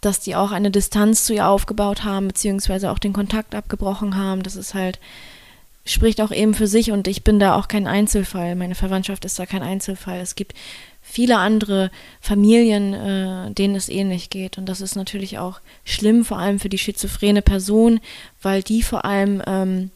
dass 0.00 0.20
die 0.20 0.34
auch 0.34 0.50
eine 0.50 0.70
Distanz 0.70 1.24
zu 1.24 1.32
ihr 1.32 1.46
aufgebaut 1.46 2.04
haben, 2.04 2.28
beziehungsweise 2.28 2.90
auch 2.90 2.98
den 2.98 3.12
Kontakt 3.12 3.54
abgebrochen 3.54 4.16
haben, 4.16 4.42
das 4.42 4.56
ist 4.56 4.74
halt, 4.74 4.98
spricht 5.84 6.20
auch 6.20 6.32
eben 6.32 6.54
für 6.54 6.66
sich 6.66 6.90
und 6.90 7.08
ich 7.08 7.24
bin 7.24 7.38
da 7.38 7.56
auch 7.56 7.68
kein 7.68 7.86
Einzelfall. 7.86 8.54
Meine 8.56 8.74
Verwandtschaft 8.74 9.24
ist 9.24 9.38
da 9.38 9.46
kein 9.46 9.62
Einzelfall. 9.62 10.20
Es 10.20 10.34
gibt 10.34 10.54
viele 11.02 11.38
andere 11.38 11.90
Familien, 12.20 12.94
äh, 12.94 13.50
denen 13.52 13.74
es 13.74 13.88
ähnlich 13.88 14.30
geht. 14.30 14.58
Und 14.58 14.66
das 14.66 14.80
ist 14.80 14.96
natürlich 14.96 15.38
auch 15.38 15.60
schlimm, 15.84 16.24
vor 16.24 16.38
allem 16.38 16.60
für 16.60 16.68
die 16.68 16.78
schizophrene 16.78 17.42
Person, 17.42 18.00
weil 18.42 18.62
die 18.62 18.82
vor 18.82 19.04
allem 19.04 19.42
ähm, 19.46 19.90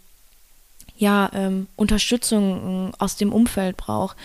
ja 0.96 1.30
ähm, 1.34 1.68
Unterstützung 1.76 2.92
äh, 2.92 3.02
aus 3.02 3.16
dem 3.16 3.32
Umfeld 3.32 3.76
braucht. 3.76 4.16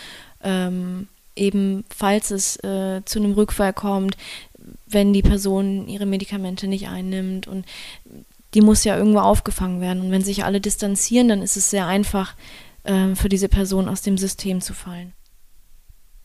Ähm, 0.42 1.08
eben 1.36 1.84
falls 1.94 2.30
es 2.30 2.56
äh, 2.64 3.02
zu 3.04 3.18
einem 3.18 3.32
Rückfall 3.32 3.72
kommt, 3.72 4.16
wenn 4.86 5.12
die 5.12 5.22
Person 5.22 5.88
ihre 5.88 6.06
Medikamente 6.06 6.66
nicht 6.66 6.88
einnimmt 6.88 7.46
und 7.46 7.64
die 8.54 8.60
muss 8.60 8.84
ja 8.84 8.96
irgendwo 8.96 9.20
aufgefangen 9.20 9.80
werden. 9.80 10.02
Und 10.02 10.10
wenn 10.10 10.24
sich 10.24 10.44
alle 10.44 10.60
distanzieren, 10.60 11.28
dann 11.28 11.42
ist 11.42 11.56
es 11.56 11.70
sehr 11.70 11.86
einfach 11.86 12.34
äh, 12.82 13.14
für 13.14 13.28
diese 13.28 13.48
Person 13.48 13.88
aus 13.88 14.02
dem 14.02 14.18
System 14.18 14.60
zu 14.60 14.74
fallen. 14.74 15.12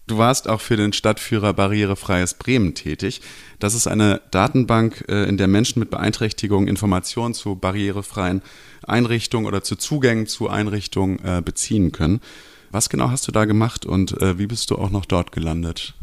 Du 0.07 0.19
warst 0.19 0.47
auch 0.47 0.61
für 0.61 0.77
den 0.77 0.93
Stadtführer 0.93 1.53
Barrierefreies 1.53 2.35
Bremen 2.35 2.75
tätig. 2.75 3.21
Das 3.57 3.73
ist 3.73 3.87
eine 3.87 4.21
Datenbank, 4.29 5.05
äh, 5.07 5.27
in 5.27 5.37
der 5.37 5.47
Menschen 5.47 5.79
mit 5.79 5.89
Beeinträchtigungen 5.89 6.67
Informationen 6.67 7.33
zu 7.33 7.55
barrierefreien 7.55 8.43
Einrichtungen 8.85 9.47
oder 9.47 9.63
zu 9.63 9.75
Zugängen 9.75 10.27
zu 10.27 10.47
Einrichtungen 10.47 11.19
äh, 11.25 11.41
beziehen 11.43 11.91
können. 11.91 12.21
Was 12.69 12.89
genau 12.89 13.09
hast 13.09 13.27
du 13.27 13.31
da 13.31 13.45
gemacht 13.45 13.85
und 13.85 14.21
äh, 14.21 14.37
wie 14.37 14.47
bist 14.47 14.69
du 14.69 14.75
auch 14.75 14.91
noch 14.91 15.05
dort 15.05 15.31
gelandet? 15.31 15.95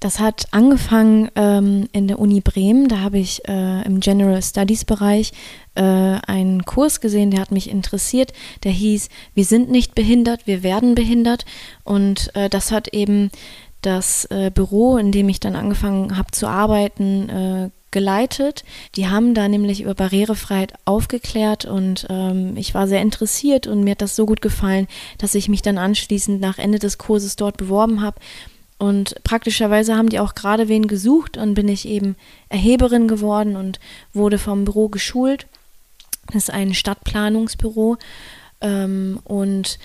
Das 0.00 0.20
hat 0.20 0.46
angefangen 0.52 1.28
ähm, 1.34 1.88
in 1.92 2.06
der 2.06 2.20
Uni 2.20 2.40
Bremen. 2.40 2.88
Da 2.88 3.00
habe 3.00 3.18
ich 3.18 3.46
äh, 3.48 3.82
im 3.82 3.98
General 3.98 4.40
Studies 4.42 4.84
Bereich 4.84 5.32
äh, 5.74 5.82
einen 5.82 6.64
Kurs 6.64 7.00
gesehen, 7.00 7.32
der 7.32 7.40
hat 7.40 7.50
mich 7.50 7.68
interessiert. 7.68 8.32
Der 8.62 8.72
hieß 8.72 9.08
Wir 9.34 9.44
sind 9.44 9.70
nicht 9.70 9.94
behindert, 9.96 10.46
wir 10.46 10.62
werden 10.62 10.94
behindert. 10.94 11.44
Und 11.82 12.34
äh, 12.36 12.48
das 12.48 12.70
hat 12.70 12.88
eben 12.94 13.30
das 13.82 14.24
äh, 14.26 14.50
Büro, 14.54 14.96
in 14.98 15.10
dem 15.10 15.28
ich 15.28 15.40
dann 15.40 15.56
angefangen 15.56 16.16
habe 16.16 16.30
zu 16.30 16.46
arbeiten, 16.46 17.28
äh, 17.28 17.70
geleitet. 17.90 18.64
Die 18.94 19.08
haben 19.08 19.34
da 19.34 19.48
nämlich 19.48 19.80
über 19.80 19.94
Barrierefreiheit 19.94 20.74
aufgeklärt 20.84 21.64
und 21.64 22.06
ähm, 22.10 22.56
ich 22.56 22.74
war 22.74 22.86
sehr 22.86 23.00
interessiert 23.00 23.66
und 23.66 23.82
mir 23.82 23.92
hat 23.92 24.02
das 24.02 24.14
so 24.14 24.26
gut 24.26 24.42
gefallen, 24.42 24.86
dass 25.16 25.34
ich 25.34 25.48
mich 25.48 25.62
dann 25.62 25.78
anschließend 25.78 26.40
nach 26.40 26.58
Ende 26.58 26.78
des 26.78 26.98
Kurses 26.98 27.36
dort 27.36 27.56
beworben 27.56 28.02
habe 28.02 28.20
und 28.78 29.22
praktischerweise 29.24 29.96
haben 29.96 30.08
die 30.08 30.20
auch 30.20 30.34
gerade 30.34 30.68
wen 30.68 30.86
gesucht 30.86 31.36
und 31.36 31.54
bin 31.54 31.68
ich 31.68 31.86
eben 31.86 32.14
Erheberin 32.48 33.08
geworden 33.08 33.56
und 33.56 33.80
wurde 34.14 34.38
vom 34.38 34.64
Büro 34.64 34.88
geschult. 34.88 35.46
Das 36.28 36.44
ist 36.44 36.50
ein 36.50 36.74
Stadtplanungsbüro. 36.74 37.96
Ähm, 38.60 39.18
und 39.24 39.78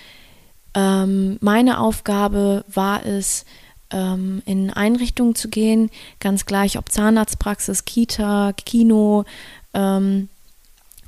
ähm, 0.76 1.38
meine 1.42 1.80
Aufgabe 1.80 2.66
war 2.68 3.06
es, 3.06 3.46
ähm, 3.90 4.42
in 4.46 4.72
Einrichtungen 4.72 5.36
zu 5.36 5.50
gehen, 5.50 5.90
ganz 6.20 6.46
gleich 6.46 6.78
ob 6.78 6.90
Zahnarztpraxis, 6.92 7.86
Kita, 7.86 8.54
Kino, 8.54 9.26
ähm, 9.74 10.30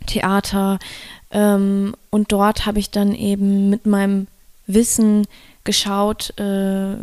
Theater. 0.08 0.80
Ähm, 1.32 1.96
und 2.10 2.32
dort 2.32 2.66
habe 2.66 2.80
ich 2.80 2.92
dann 2.92 3.14
eben 3.14 3.70
mit 3.70 3.86
meinem 3.86 4.28
Wissen 4.68 5.28
geschaut, 5.66 6.38
äh, 6.40 6.96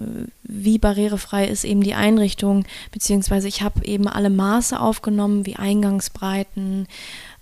wie 0.42 0.78
barrierefrei 0.78 1.46
ist 1.46 1.64
eben 1.64 1.82
die 1.82 1.94
Einrichtung, 1.94 2.64
beziehungsweise 2.90 3.48
ich 3.48 3.62
habe 3.62 3.84
eben 3.84 4.08
alle 4.08 4.30
Maße 4.30 4.78
aufgenommen, 4.80 5.44
wie 5.44 5.56
Eingangsbreiten, 5.56 6.86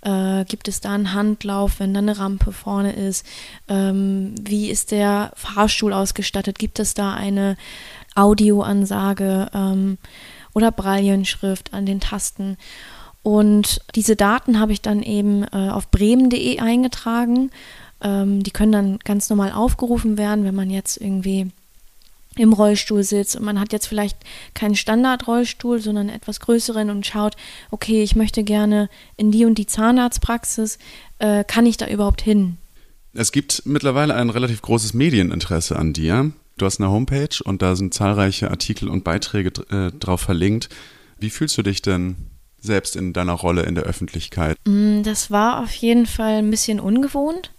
äh, 0.02 0.44
gibt 0.46 0.66
es 0.66 0.80
da 0.80 0.94
einen 0.94 1.12
Handlauf, 1.12 1.78
wenn 1.78 1.94
da 1.94 1.98
eine 1.98 2.18
Rampe 2.18 2.52
vorne 2.52 2.92
ist, 2.92 3.26
ähm, 3.68 4.34
wie 4.40 4.70
ist 4.70 4.90
der 4.90 5.32
Fahrstuhl 5.36 5.92
ausgestattet, 5.92 6.58
gibt 6.58 6.78
es 6.78 6.94
da 6.94 7.12
eine 7.14 7.56
Audioansage 8.14 9.50
ähm, 9.54 9.98
oder 10.54 10.72
Braillenschrift 10.72 11.72
an 11.72 11.86
den 11.86 12.00
Tasten. 12.00 12.56
Und 13.22 13.80
diese 13.94 14.16
Daten 14.16 14.58
habe 14.58 14.72
ich 14.72 14.80
dann 14.80 15.02
eben 15.02 15.44
äh, 15.44 15.70
auf 15.70 15.90
bremen.de 15.90 16.58
eingetragen 16.58 17.50
ähm, 18.02 18.42
die 18.42 18.50
können 18.50 18.72
dann 18.72 18.98
ganz 19.04 19.28
normal 19.30 19.52
aufgerufen 19.52 20.18
werden, 20.18 20.44
wenn 20.44 20.54
man 20.54 20.70
jetzt 20.70 21.00
irgendwie 21.00 21.50
im 22.36 22.52
Rollstuhl 22.52 23.02
sitzt 23.02 23.36
und 23.36 23.44
man 23.44 23.58
hat 23.58 23.72
jetzt 23.72 23.86
vielleicht 23.86 24.16
keinen 24.54 24.76
Standardrollstuhl, 24.76 25.80
sondern 25.80 26.08
etwas 26.08 26.40
größeren 26.40 26.88
und 26.88 27.04
schaut, 27.04 27.36
okay, 27.70 28.02
ich 28.02 28.14
möchte 28.14 28.44
gerne 28.44 28.88
in 29.16 29.32
die 29.32 29.44
und 29.44 29.56
die 29.56 29.66
Zahnarztpraxis, 29.66 30.78
äh, 31.18 31.44
kann 31.44 31.66
ich 31.66 31.76
da 31.76 31.88
überhaupt 31.88 32.22
hin? 32.22 32.56
Es 33.12 33.32
gibt 33.32 33.62
mittlerweile 33.66 34.14
ein 34.14 34.30
relativ 34.30 34.62
großes 34.62 34.94
Medieninteresse 34.94 35.76
an 35.76 35.92
dir. 35.92 36.30
Du 36.56 36.66
hast 36.66 36.80
eine 36.80 36.90
Homepage 36.90 37.42
und 37.44 37.62
da 37.62 37.74
sind 37.74 37.92
zahlreiche 37.92 38.50
Artikel 38.50 38.88
und 38.88 39.02
Beiträge 39.02 39.50
äh, 39.70 39.90
drauf 39.98 40.20
verlinkt. 40.20 40.68
Wie 41.18 41.30
fühlst 41.30 41.58
du 41.58 41.62
dich 41.62 41.82
denn 41.82 42.14
selbst 42.60 42.96
in 42.96 43.12
deiner 43.12 43.32
Rolle 43.34 43.62
in 43.62 43.74
der 43.74 43.84
Öffentlichkeit? 43.84 44.56
Mm, 44.66 45.02
das 45.02 45.30
war 45.30 45.62
auf 45.62 45.72
jeden 45.74 46.06
Fall 46.06 46.34
ein 46.38 46.50
bisschen 46.50 46.80
ungewohnt 46.80 47.50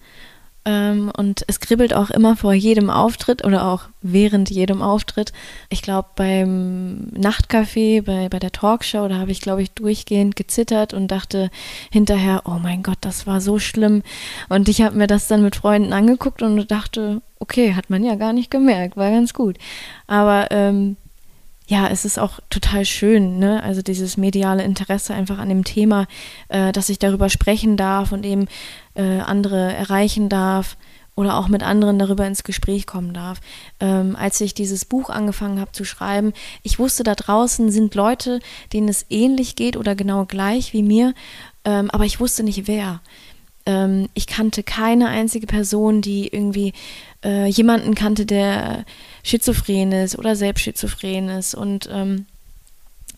Ähm, 0.64 1.12
und 1.18 1.44
es 1.48 1.60
kribbelt 1.60 1.92
auch 1.96 2.12
immer 2.12 2.36
vor 2.36 2.54
jedem 2.54 2.92
Auftritt 2.92 3.44
oder 3.44 3.66
auch 3.66 3.86
während 4.04 4.52
jedem 4.52 4.84
Auftritt. 4.84 5.34
Ich 5.70 5.82
glaube, 5.82 6.10
beim 6.16 7.08
Nachtcafé, 7.16 8.04
bei, 8.04 8.30
bei 8.30 8.38
der 8.38 8.52
Talkshow, 8.52 9.08
da 9.08 9.16
habe 9.18 9.32
ich, 9.32 9.42
glaube 9.42 9.64
ich, 9.64 9.72
durchgehend 9.72 10.36
gezittert 10.36 10.94
und 10.94 11.08
dachte 11.08 11.50
hinterher, 11.92 12.44
oh 12.46 12.60
mein 12.62 12.84
Gott, 12.84 13.00
das 13.02 13.26
war 13.26 13.42
so 13.42 13.58
schlimm. 13.58 14.04
Und 14.50 14.70
ich 14.70 14.84
habe 14.84 14.96
mir 14.96 15.08
das 15.08 15.28
dann 15.28 15.42
mit 15.42 15.56
Freunden 15.56 15.94
angeguckt 15.94 16.44
und 16.44 16.70
dachte, 16.70 17.24
okay, 17.40 17.74
hat 17.74 17.90
man 17.90 18.04
ja 18.04 18.14
gar 18.14 18.34
nicht 18.34 18.52
gemerkt, 18.52 18.98
war 18.98 19.10
ganz 19.10 19.34
gut. 19.34 19.58
Aber 20.06 20.50
ähm, 20.52 20.96
ja, 21.68 21.88
es 21.88 22.06
ist 22.06 22.20
auch 22.20 22.40
total 22.50 22.86
schön, 22.86 23.40
ne? 23.40 23.64
Also 23.64 23.82
dieses 23.82 24.18
mediale 24.18 24.64
Interesse 24.64 25.14
einfach 25.14 25.38
an 25.38 25.50
dem 25.50 25.64
Thema, 25.64 26.08
äh, 26.50 26.72
dass 26.72 26.90
ich 26.90 27.00
darüber 27.00 27.30
sprechen 27.30 27.78
darf 27.78 28.12
und 28.12 28.26
eben 28.26 28.48
äh, 28.96 29.20
andere 29.20 29.74
erreichen 29.74 30.28
darf 30.28 30.76
oder 31.16 31.38
auch 31.38 31.48
mit 31.48 31.64
anderen 31.64 32.00
darüber 32.00 32.26
ins 32.26 32.44
Gespräch 32.44 32.88
kommen 32.88 33.14
darf. 33.14 33.40
Ähm, 33.80 34.16
als 34.16 34.42
ich 34.42 34.54
dieses 34.54 34.86
Buch 34.86 35.10
angefangen 35.10 35.60
habe 35.60 35.72
zu 35.72 35.86
schreiben, 35.86 36.34
ich 36.64 36.80
wusste, 36.80 37.04
da 37.04 37.16
draußen 37.16 37.72
sind 37.72 37.96
Leute, 37.96 38.40
denen 38.74 38.90
es 38.90 39.06
ähnlich 39.10 39.56
geht 39.56 39.78
oder 39.78 39.96
genau 39.96 40.26
gleich 40.26 40.74
wie 40.74 40.84
mir, 40.84 41.14
ähm, 41.64 41.90
aber 41.92 42.06
ich 42.06 42.20
wusste 42.20 42.44
nicht 42.44 42.68
wer. 42.68 43.02
Ähm, 43.66 44.10
ich 44.14 44.28
kannte 44.28 44.64
keine 44.64 45.10
einzige 45.10 45.48
Person, 45.48 46.02
die 46.02 46.28
irgendwie 46.28 46.74
äh, 47.24 47.46
jemanden 47.48 47.94
kannte, 47.94 48.26
der 48.26 48.86
schizophren 49.24 49.92
ist 49.92 50.18
oder 50.18 50.36
selbst 50.36 50.62
schizophren 50.62 51.30
ist. 51.30 51.56
Und 51.56 51.90
ähm, 51.92 52.26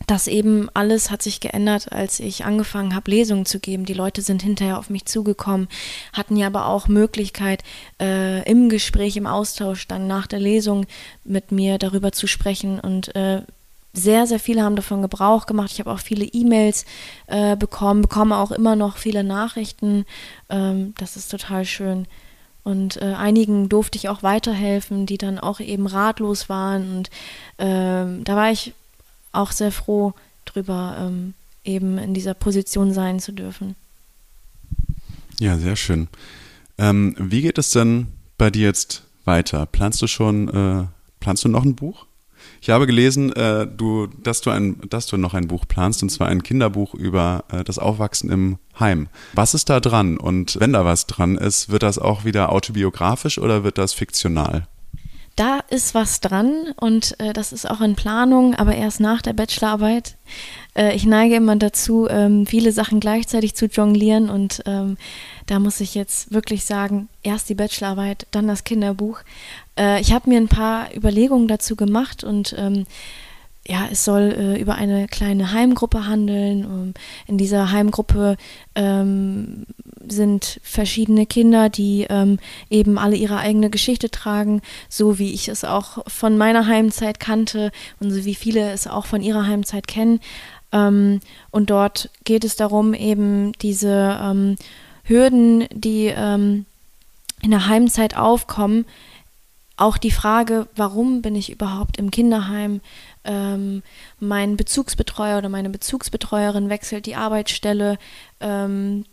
das 0.07 0.27
eben 0.27 0.69
alles 0.73 1.11
hat 1.11 1.21
sich 1.21 1.39
geändert, 1.39 1.91
als 1.91 2.19
ich 2.19 2.45
angefangen 2.45 2.95
habe, 2.95 3.11
Lesungen 3.11 3.45
zu 3.45 3.59
geben. 3.59 3.85
Die 3.85 3.93
Leute 3.93 4.21
sind 4.21 4.41
hinterher 4.41 4.77
auf 4.77 4.89
mich 4.89 5.05
zugekommen, 5.05 5.67
hatten 6.11 6.35
ja 6.35 6.47
aber 6.47 6.67
auch 6.67 6.87
Möglichkeit, 6.87 7.63
äh, 8.01 8.43
im 8.49 8.69
Gespräch, 8.69 9.15
im 9.15 9.27
Austausch 9.27 9.87
dann 9.87 10.07
nach 10.07 10.27
der 10.27 10.39
Lesung 10.39 10.85
mit 11.23 11.51
mir 11.51 11.77
darüber 11.77 12.11
zu 12.11 12.27
sprechen 12.27 12.79
und 12.79 13.15
äh, 13.15 13.41
sehr, 13.95 14.25
sehr 14.25 14.39
viele 14.39 14.63
haben 14.63 14.75
davon 14.75 15.03
Gebrauch 15.03 15.45
gemacht. 15.45 15.69
Ich 15.71 15.79
habe 15.79 15.91
auch 15.91 15.99
viele 15.99 16.25
E-Mails 16.25 16.85
äh, 17.27 17.55
bekommen, 17.55 18.01
bekomme 18.01 18.37
auch 18.37 18.51
immer 18.51 18.75
noch 18.75 18.97
viele 18.97 19.23
Nachrichten. 19.23 20.05
Ähm, 20.49 20.95
das 20.97 21.15
ist 21.15 21.29
total 21.29 21.63
schön. 21.63 22.07
Und 22.63 23.01
äh, 23.01 23.13
einigen 23.17 23.67
durfte 23.67 23.97
ich 23.97 24.07
auch 24.09 24.23
weiterhelfen, 24.23 25.05
die 25.05 25.17
dann 25.17 25.37
auch 25.39 25.59
eben 25.59 25.85
ratlos 25.85 26.47
waren. 26.47 26.97
Und 26.97 27.09
ähm, 27.57 28.23
da 28.23 28.35
war 28.35 28.51
ich 28.51 28.73
auch 29.31 29.51
sehr 29.51 29.71
froh 29.71 30.13
drüber, 30.45 30.97
ähm, 30.99 31.33
eben 31.65 31.97
in 31.97 32.13
dieser 32.13 32.33
Position 32.33 32.93
sein 32.93 33.19
zu 33.19 33.31
dürfen. 33.31 33.75
Ja, 35.39 35.57
sehr 35.57 35.75
schön. 35.75 36.07
Ähm, 36.77 37.15
wie 37.17 37.41
geht 37.41 37.57
es 37.57 37.71
denn 37.71 38.07
bei 38.37 38.49
dir 38.49 38.67
jetzt 38.67 39.03
weiter? 39.25 39.65
Planst 39.65 40.01
du 40.01 40.07
schon, 40.07 40.47
äh, 40.49 40.85
planst 41.19 41.43
du 41.43 41.49
noch 41.49 41.63
ein 41.63 41.75
Buch? 41.75 42.05
Ich 42.63 42.69
habe 42.69 42.87
gelesen, 42.87 43.33
äh, 43.33 43.67
du, 43.67 44.07
dass, 44.07 44.39
du 44.39 44.49
ein, 44.49 44.79
dass 44.89 45.05
du 45.05 45.17
noch 45.17 45.33
ein 45.33 45.49
Buch 45.49 45.65
planst, 45.67 46.01
und 46.01 46.07
zwar 46.07 46.29
ein 46.29 46.43
Kinderbuch 46.43 46.93
über 46.93 47.43
äh, 47.51 47.65
das 47.65 47.77
Aufwachsen 47.77 48.31
im 48.31 48.57
Heim. 48.79 49.09
Was 49.33 49.53
ist 49.53 49.69
da 49.69 49.81
dran? 49.81 50.15
Und 50.15 50.57
wenn 50.61 50.71
da 50.71 50.85
was 50.85 51.05
dran 51.05 51.37
ist, 51.37 51.67
wird 51.67 51.83
das 51.83 51.99
auch 51.99 52.23
wieder 52.23 52.53
autobiografisch 52.53 53.37
oder 53.37 53.65
wird 53.65 53.77
das 53.77 53.93
fiktional? 53.93 54.65
Da 55.35 55.59
ist 55.71 55.93
was 55.93 56.21
dran 56.21 56.73
und 56.77 57.19
äh, 57.19 57.33
das 57.33 57.51
ist 57.51 57.69
auch 57.69 57.81
in 57.81 57.95
Planung, 57.95 58.53
aber 58.53 58.75
erst 58.75 58.99
nach 58.99 59.21
der 59.21 59.33
Bachelorarbeit. 59.33 60.15
Äh, 60.75 60.95
ich 60.95 61.05
neige 61.05 61.35
immer 61.35 61.55
dazu, 61.55 62.07
ähm, 62.07 62.45
viele 62.45 62.71
Sachen 62.71 62.99
gleichzeitig 62.99 63.55
zu 63.55 63.65
jonglieren 63.65 64.29
und 64.29 64.61
ähm, 64.67 64.95
da 65.47 65.57
muss 65.57 65.79
ich 65.79 65.95
jetzt 65.95 66.31
wirklich 66.31 66.65
sagen, 66.65 67.09
erst 67.23 67.49
die 67.49 67.55
Bachelorarbeit, 67.55 68.27
dann 68.29 68.47
das 68.47 68.63
Kinderbuch. 68.63 69.21
Äh, 69.77 70.01
ich 70.01 70.13
habe 70.13 70.29
mir 70.29 70.37
ein 70.37 70.47
paar 70.47 70.95
Überlegungen 70.95 71.47
dazu 71.47 71.75
gemacht 71.75 72.23
und 72.23 72.55
ähm, 72.57 72.85
ja, 73.65 73.87
es 73.89 74.03
soll 74.03 74.35
äh, 74.37 74.59
über 74.59 74.75
eine 74.75 75.07
kleine 75.07 75.53
Heimgruppe 75.53 76.05
handeln. 76.05 76.65
Um, 76.65 76.93
in 77.27 77.37
dieser 77.37 77.71
Heimgruppe 77.71 78.35
ähm, 78.75 79.65
sind 80.05 80.59
verschiedene 80.63 81.25
Kinder, 81.25 81.69
die 81.69 82.05
ähm, 82.09 82.39
eben 82.69 82.97
alle 82.97 83.15
ihre 83.15 83.37
eigene 83.37 83.69
Geschichte 83.69 84.09
tragen, 84.09 84.61
so 84.89 85.17
wie 85.17 85.31
ich 85.33 85.47
es 85.47 85.63
auch 85.63 85.99
von 86.07 86.37
meiner 86.37 86.67
Heimzeit 86.67 87.21
kannte 87.21 87.71
und 88.01 88.11
so 88.11 88.25
wie 88.25 88.35
viele 88.35 88.71
es 88.71 88.85
auch 88.85 89.05
von 89.05 89.21
ihrer 89.21 89.47
Heimzeit 89.47 89.87
kennen. 89.87 90.19
Ähm, 90.73 91.21
und 91.49 91.69
dort 91.69 92.09
geht 92.25 92.43
es 92.43 92.57
darum, 92.57 92.93
eben 92.93 93.53
diese 93.53 94.19
ähm, 94.21 94.57
Hürden, 95.05 95.67
die 95.71 96.07
ähm, 96.07 96.65
in 97.41 97.51
der 97.51 97.67
Heimzeit 97.67 98.17
aufkommen, 98.17 98.85
auch 99.75 99.97
die 99.97 100.11
Frage, 100.11 100.67
warum 100.75 101.21
bin 101.21 101.35
ich 101.35 101.51
überhaupt 101.51 101.97
im 101.97 102.11
Kinderheim? 102.11 102.81
Ähm, 103.23 103.81
mein 104.19 104.55
Bezugsbetreuer 104.55 105.39
oder 105.39 105.49
meine 105.49 105.69
Bezugsbetreuerin 105.69 106.69
wechselt 106.69 107.05
die 107.05 107.15
Arbeitsstelle. 107.15 107.97
Ähm, 108.39 109.05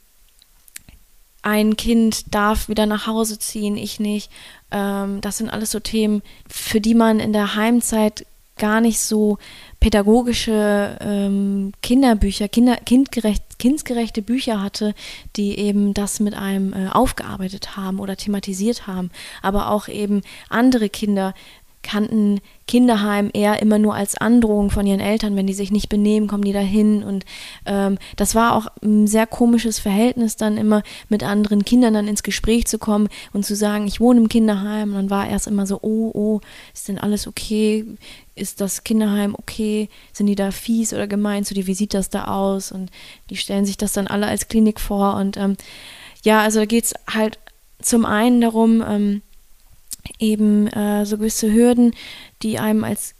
ein 1.43 1.77
Kind 1.77 2.35
darf 2.35 2.69
wieder 2.69 2.85
nach 2.85 3.07
Hause 3.07 3.39
ziehen, 3.39 3.77
ich 3.77 3.99
nicht. 4.01 4.31
Ähm, 4.71 5.23
das 5.23 5.39
sind 5.39 5.49
alles 5.49 5.71
so 5.71 5.81
Themen, 5.81 6.23
für 6.49 6.81
die 6.81 6.95
man 6.95 7.19
in 7.21 7.33
der 7.33 7.55
Heimzeit 7.55 8.27
gar 8.61 8.81
nicht 8.81 9.01
so 9.01 9.39
pädagogische 9.81 10.97
ähm, 11.01 11.73
Kinderbücher, 11.83 12.49
Kinder, 12.49 12.77
kindgerecht, 12.77 13.59
kindgerechte 13.59 14.23
Bücher 14.23 14.63
hatte, 14.63 14.95
die 15.37 15.59
eben 15.59 15.95
das 15.95 16.21
mit 16.21 16.35
einem 16.35 16.73
äh, 16.73 16.89
aufgearbeitet 16.89 17.77
haben 17.77 17.99
oder 17.99 18.17
thematisiert 18.17 18.87
haben. 18.87 19.11
Aber 19.43 19.71
auch 19.71 19.89
eben 19.89 20.21
andere 20.49 20.89
Kinder 20.89 21.35
kannten 21.83 22.41
Kinderheim 22.67 23.31
eher 23.33 23.61
immer 23.63 23.79
nur 23.79 23.95
als 23.95 24.17
Androhung 24.17 24.71
von 24.71 24.87
ihren 24.87 25.01
Eltern, 25.01 25.35
wenn 25.35 25.47
die 25.47 25.55
sich 25.55 25.73
nicht 25.73 25.89
benehmen, 25.89 26.29
kommen 26.29 26.45
die 26.45 26.53
dahin 26.53 27.03
und 27.03 27.25
ähm, 27.67 27.99
das 28.17 28.35
war 28.35 28.55
auch 28.55 28.67
ein 28.83 29.07
sehr 29.07 29.27
komisches 29.27 29.79
Verhältnis 29.79 30.37
dann 30.37 30.57
immer 30.57 30.83
mit 31.09 31.23
anderen 31.23 31.65
Kindern 31.65 31.95
dann 31.95 32.09
ins 32.09 32.23
Gespräch 32.23 32.67
zu 32.67 32.79
kommen 32.79 33.09
und 33.33 33.45
zu 33.45 33.57
sagen, 33.57 33.87
ich 33.87 34.01
wohne 34.01 34.21
im 34.21 34.29
Kinderheim 34.29 34.91
und 34.91 34.97
dann 34.97 35.11
war 35.11 35.29
erst 35.29 35.47
immer 35.47 35.67
so, 35.67 35.79
oh, 35.83 36.11
oh, 36.15 36.41
ist 36.75 36.89
denn 36.89 36.99
alles 36.99 37.27
okay? 37.27 37.85
Ist 38.35 38.61
das 38.61 38.85
Kinderheim 38.85 39.35
okay? 39.35 39.89
Sind 40.13 40.27
die 40.27 40.37
da 40.37 40.51
fies 40.51 40.93
oder 40.93 41.07
gemein 41.07 41.45
zu 41.45 41.55
dir? 41.55 41.67
Wie 41.67 41.75
sieht 41.75 41.95
das 41.95 42.11
da 42.11 42.25
aus? 42.27 42.73
Und 42.73 42.91
die 43.31 43.37
stellen 43.37 43.67
sich 43.67 43.77
das 43.77 43.93
dann 43.93 44.07
alle 44.07 44.27
als 44.27 44.49
Klinik 44.49 44.81
vor 44.81 45.17
und 45.17 45.37
ähm, 45.37 45.57
ja, 46.23 46.43
also 46.43 46.61
da 46.61 46.67
geht 46.67 46.85
es 46.85 46.95
halt 47.13 47.39
zum 47.81 48.05
einen 48.05 48.41
darum, 48.41 48.85
ähm, 48.87 49.23
eben 50.19 50.67
äh, 50.69 51.05
so 51.07 51.19
gewisse 51.19 51.53
Hürden, 51.53 51.95
die 52.43 52.59
einem 52.59 52.85
als 52.85 53.15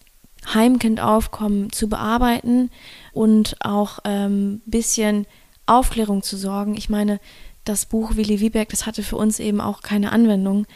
Heimkind 0.55 1.01
aufkommen, 1.01 1.71
zu 1.71 1.89
bearbeiten 1.89 2.71
und 3.13 3.57
auch 3.61 3.99
ein 4.01 4.13
ähm, 4.13 4.63
bisschen 4.65 5.27
Aufklärung 5.67 6.23
zu 6.23 6.37
sorgen. 6.37 6.77
Ich 6.77 6.89
meine, 6.89 7.21
das 7.65 7.87
Buch 7.87 8.17
Willi 8.17 8.41
Wieberg, 8.41 8.71
das 8.71 8.87
hatte 8.87 9.03
für 9.03 9.17
uns 9.17 9.39
eben 9.39 9.61
auch 9.61 9.83
keine 9.83 10.13
Anwendung. 10.13 10.67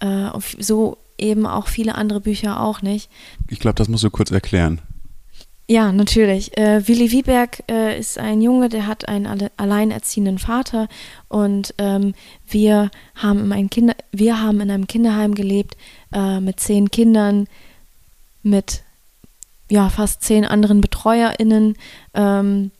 Äh, 0.00 0.30
so 0.58 0.98
eben 1.18 1.46
auch 1.46 1.68
viele 1.68 1.94
andere 1.94 2.20
Bücher 2.20 2.60
auch 2.60 2.82
nicht. 2.82 3.10
Ich 3.48 3.60
glaube, 3.60 3.74
das 3.74 3.88
musst 3.88 4.04
du 4.04 4.10
kurz 4.10 4.30
erklären. 4.30 4.80
Ja, 5.70 5.92
natürlich. 5.92 6.58
Äh, 6.58 6.88
Willi 6.88 7.12
Wieberg 7.12 7.62
äh, 7.70 7.96
ist 7.96 8.18
ein 8.18 8.42
Junge, 8.42 8.68
der 8.68 8.88
hat 8.88 9.06
einen 9.06 9.28
alle, 9.28 9.52
alleinerziehenden 9.56 10.40
Vater 10.40 10.88
und 11.28 11.76
ähm, 11.78 12.14
wir, 12.48 12.90
haben 13.14 13.44
in 13.44 13.52
einem 13.52 13.70
Kinder, 13.70 13.94
wir 14.10 14.42
haben 14.42 14.60
in 14.60 14.68
einem 14.72 14.88
Kinderheim 14.88 15.32
gelebt 15.32 15.76
äh, 16.12 16.40
mit 16.40 16.58
zehn 16.58 16.90
Kindern, 16.90 17.46
mit 18.42 18.82
ja, 19.70 19.90
fast 19.90 20.24
zehn 20.24 20.44
anderen 20.44 20.80
BetreuerInnen. 20.80 21.76
Ähm, 22.14 22.72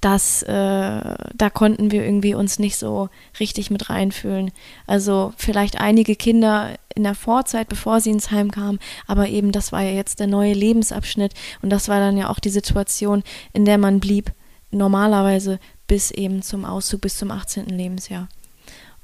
das, 0.00 0.42
äh, 0.42 0.50
da 0.50 1.50
konnten 1.52 1.90
wir 1.90 2.04
irgendwie 2.04 2.34
uns 2.34 2.58
nicht 2.58 2.76
so 2.76 3.08
richtig 3.40 3.70
mit 3.70 3.88
reinfühlen. 3.88 4.52
Also 4.86 5.32
vielleicht 5.36 5.80
einige 5.80 6.16
Kinder 6.16 6.76
in 6.94 7.04
der 7.04 7.14
Vorzeit, 7.14 7.68
bevor 7.68 8.00
sie 8.00 8.10
ins 8.10 8.30
Heim 8.30 8.50
kamen, 8.50 8.78
aber 9.06 9.28
eben 9.28 9.52
das 9.52 9.72
war 9.72 9.82
ja 9.82 9.92
jetzt 9.92 10.20
der 10.20 10.26
neue 10.26 10.52
Lebensabschnitt 10.52 11.32
und 11.62 11.70
das 11.70 11.88
war 11.88 12.00
dann 12.00 12.16
ja 12.16 12.28
auch 12.28 12.38
die 12.38 12.50
Situation, 12.50 13.22
in 13.52 13.64
der 13.64 13.78
man 13.78 14.00
blieb, 14.00 14.32
normalerweise 14.70 15.58
bis 15.86 16.10
eben 16.10 16.42
zum 16.42 16.64
Auszug, 16.64 17.02
bis 17.02 17.16
zum 17.16 17.30
18. 17.30 17.66
Lebensjahr. 17.66 18.28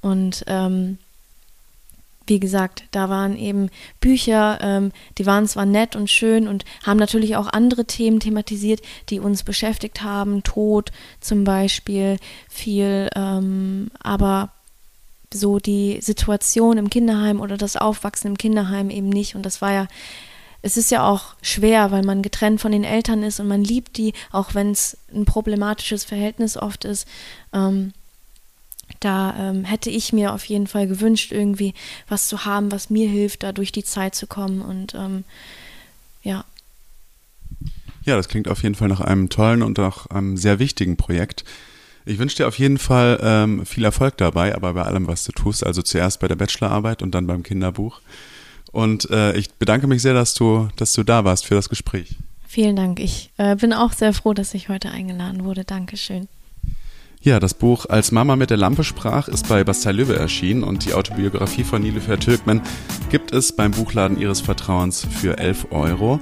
Und 0.01 0.45
ähm, 0.47 0.99
wie 2.27 2.41
gesagt, 2.41 2.85
da 2.91 3.09
waren 3.09 3.37
eben 3.37 3.71
Bücher, 4.01 4.59
ähm, 4.61 4.93
die 5.19 5.27
waren 5.27 5.47
zwar 5.47 5.67
nett 5.67 5.97
und 5.97 6.11
schön 6.11 6.49
und 6.49 6.65
haben 6.85 6.99
natürlich 6.99 7.37
auch 7.37 7.49
andere 7.49 7.85
Themen 7.85 8.21
thematisiert, 8.21 8.81
die 9.09 9.21
uns 9.21 9.43
beschäftigt 9.43 10.03
haben, 10.03 10.43
Tod 10.43 10.93
zum 11.21 11.45
Beispiel, 11.45 12.19
viel, 12.49 13.09
ähm, 13.15 13.91
aber 14.01 14.51
so 15.35 15.59
die 15.59 15.99
Situation 16.01 16.79
im 16.79 16.91
Kinderheim 16.91 17.41
oder 17.41 17.57
das 17.57 17.77
Aufwachsen 17.77 18.33
im 18.33 18.39
Kinderheim 18.39 18.91
eben 18.91 19.09
nicht. 19.09 19.35
Und 19.35 19.47
das 19.47 19.63
war 19.63 19.73
ja, 19.73 19.89
es 20.61 20.77
ist 20.77 20.91
ja 20.91 21.09
auch 21.09 21.35
schwer, 21.43 21.91
weil 21.91 22.05
man 22.05 22.23
getrennt 22.23 22.61
von 22.61 22.73
den 22.73 22.85
Eltern 22.85 23.23
ist 23.23 23.41
und 23.41 23.49
man 23.49 23.65
liebt 23.65 23.97
die, 23.97 24.13
auch 24.31 24.55
wenn 24.55 24.71
es 24.71 24.99
ein 25.13 25.25
problematisches 25.25 26.05
Verhältnis 26.05 26.57
oft 26.57 26.85
ist. 26.85 27.09
Ähm, 27.53 27.93
da 29.05 29.35
ähm, 29.39 29.65
hätte 29.65 29.91
ich 29.91 30.13
mir 30.13 30.33
auf 30.33 30.45
jeden 30.45 30.67
Fall 30.67 30.87
gewünscht, 30.87 31.33
irgendwie 31.33 31.75
was 32.09 32.29
zu 32.29 32.45
haben, 32.45 32.73
was 32.73 32.91
mir 32.91 33.09
hilft, 33.09 33.43
da 33.43 33.53
durch 33.53 33.73
die 33.73 33.85
Zeit 33.85 34.15
zu 34.15 34.27
kommen. 34.27 34.63
Und 34.63 34.95
ähm, 34.95 35.25
ja. 36.23 36.45
Ja, 38.05 38.17
das 38.17 38.29
klingt 38.29 38.49
auf 38.49 38.63
jeden 38.63 38.75
Fall 38.75 38.89
nach 38.89 39.01
einem 39.01 39.29
tollen 39.29 39.63
und 39.63 39.79
auch 39.79 40.07
einem 40.07 40.37
sehr 40.37 40.59
wichtigen 40.59 40.97
Projekt. 40.97 41.45
Ich 42.05 42.19
wünsche 42.19 42.37
dir 42.37 42.49
auf 42.49 42.59
jeden 42.59 42.79
Fall 42.79 43.21
ähm, 43.23 43.65
viel 43.65 43.85
Erfolg 43.85 44.17
dabei, 44.17 44.55
aber 44.55 44.75
bei 44.75 44.83
allem, 44.83 45.07
was 45.07 45.25
du 45.25 45.33
tust. 45.33 45.65
Also 45.65 45.83
zuerst 45.83 46.19
bei 46.19 46.29
der 46.29 46.35
Bachelorarbeit 46.35 47.03
und 47.03 47.15
dann 47.15 47.27
beim 47.27 47.43
Kinderbuch. 47.43 48.01
Und 48.73 49.09
äh, 49.11 49.37
ich 49.37 49.53
bedanke 49.53 49.87
mich 49.87 50.03
sehr, 50.03 50.15
dass 50.15 50.35
du, 50.35 50.69
dass 50.77 50.93
du 50.95 51.05
da 51.05 51.25
warst 51.25 51.47
für 51.47 51.55
das 51.55 51.69
Gespräch. 51.69 52.17
Vielen 52.47 52.77
Dank. 52.77 52.99
Ich 52.99 53.31
äh, 53.37 53.55
bin 53.57 53.73
auch 53.73 53.93
sehr 53.93 54.13
froh, 54.13 54.35
dass 54.35 54.55
ich 54.55 54.69
heute 54.69 54.91
eingeladen 54.91 55.45
wurde. 55.45 55.65
Dankeschön. 55.65 56.29
Ja, 57.25 57.39
das 57.39 57.55
Buch 57.55 57.87
Als 57.89 58.11
Mama 58.11 58.35
mit 58.35 58.51
der 58.51 58.57
Lampe 58.57 58.83
sprach 58.83 59.29
ist 59.29 59.49
bei 59.49 59.63
Bastei 59.63 59.93
Löwe 59.93 60.17
erschienen 60.17 60.65
und 60.65 60.85
die 60.85 60.93
Autobiografie 60.93 61.63
von 61.63 61.81
Nilüfer 61.81 62.19
Türkmen 62.19 62.61
gibt 63.11 63.33
es 63.33 63.55
beim 63.55 63.71
Buchladen 63.71 64.19
Ihres 64.19 64.41
Vertrauens 64.41 65.07
für 65.09 65.39
11 65.39 65.69
Euro. 65.71 66.19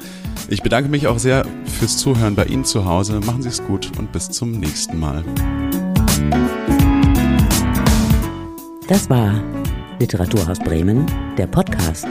Ich 0.51 0.63
bedanke 0.63 0.91
mich 0.91 1.07
auch 1.07 1.19
sehr 1.19 1.47
fürs 1.65 1.97
Zuhören 1.97 2.35
bei 2.35 2.45
Ihnen 2.45 2.67
zu 2.67 2.85
Hause. 2.85 3.19
Machen 3.21 3.41
Sie 3.41 3.49
es 3.49 3.65
gut 3.65 3.91
und 3.99 4.13
bis 4.13 4.29
zum 4.29 4.53
nächsten 4.53 5.01
Mal. 5.01 5.25
Das 8.87 9.09
war 9.09 9.43
Literaturhaus 10.01 10.59
Bremen, 10.59 11.07
der 11.39 11.47
Podcast. 11.47 12.09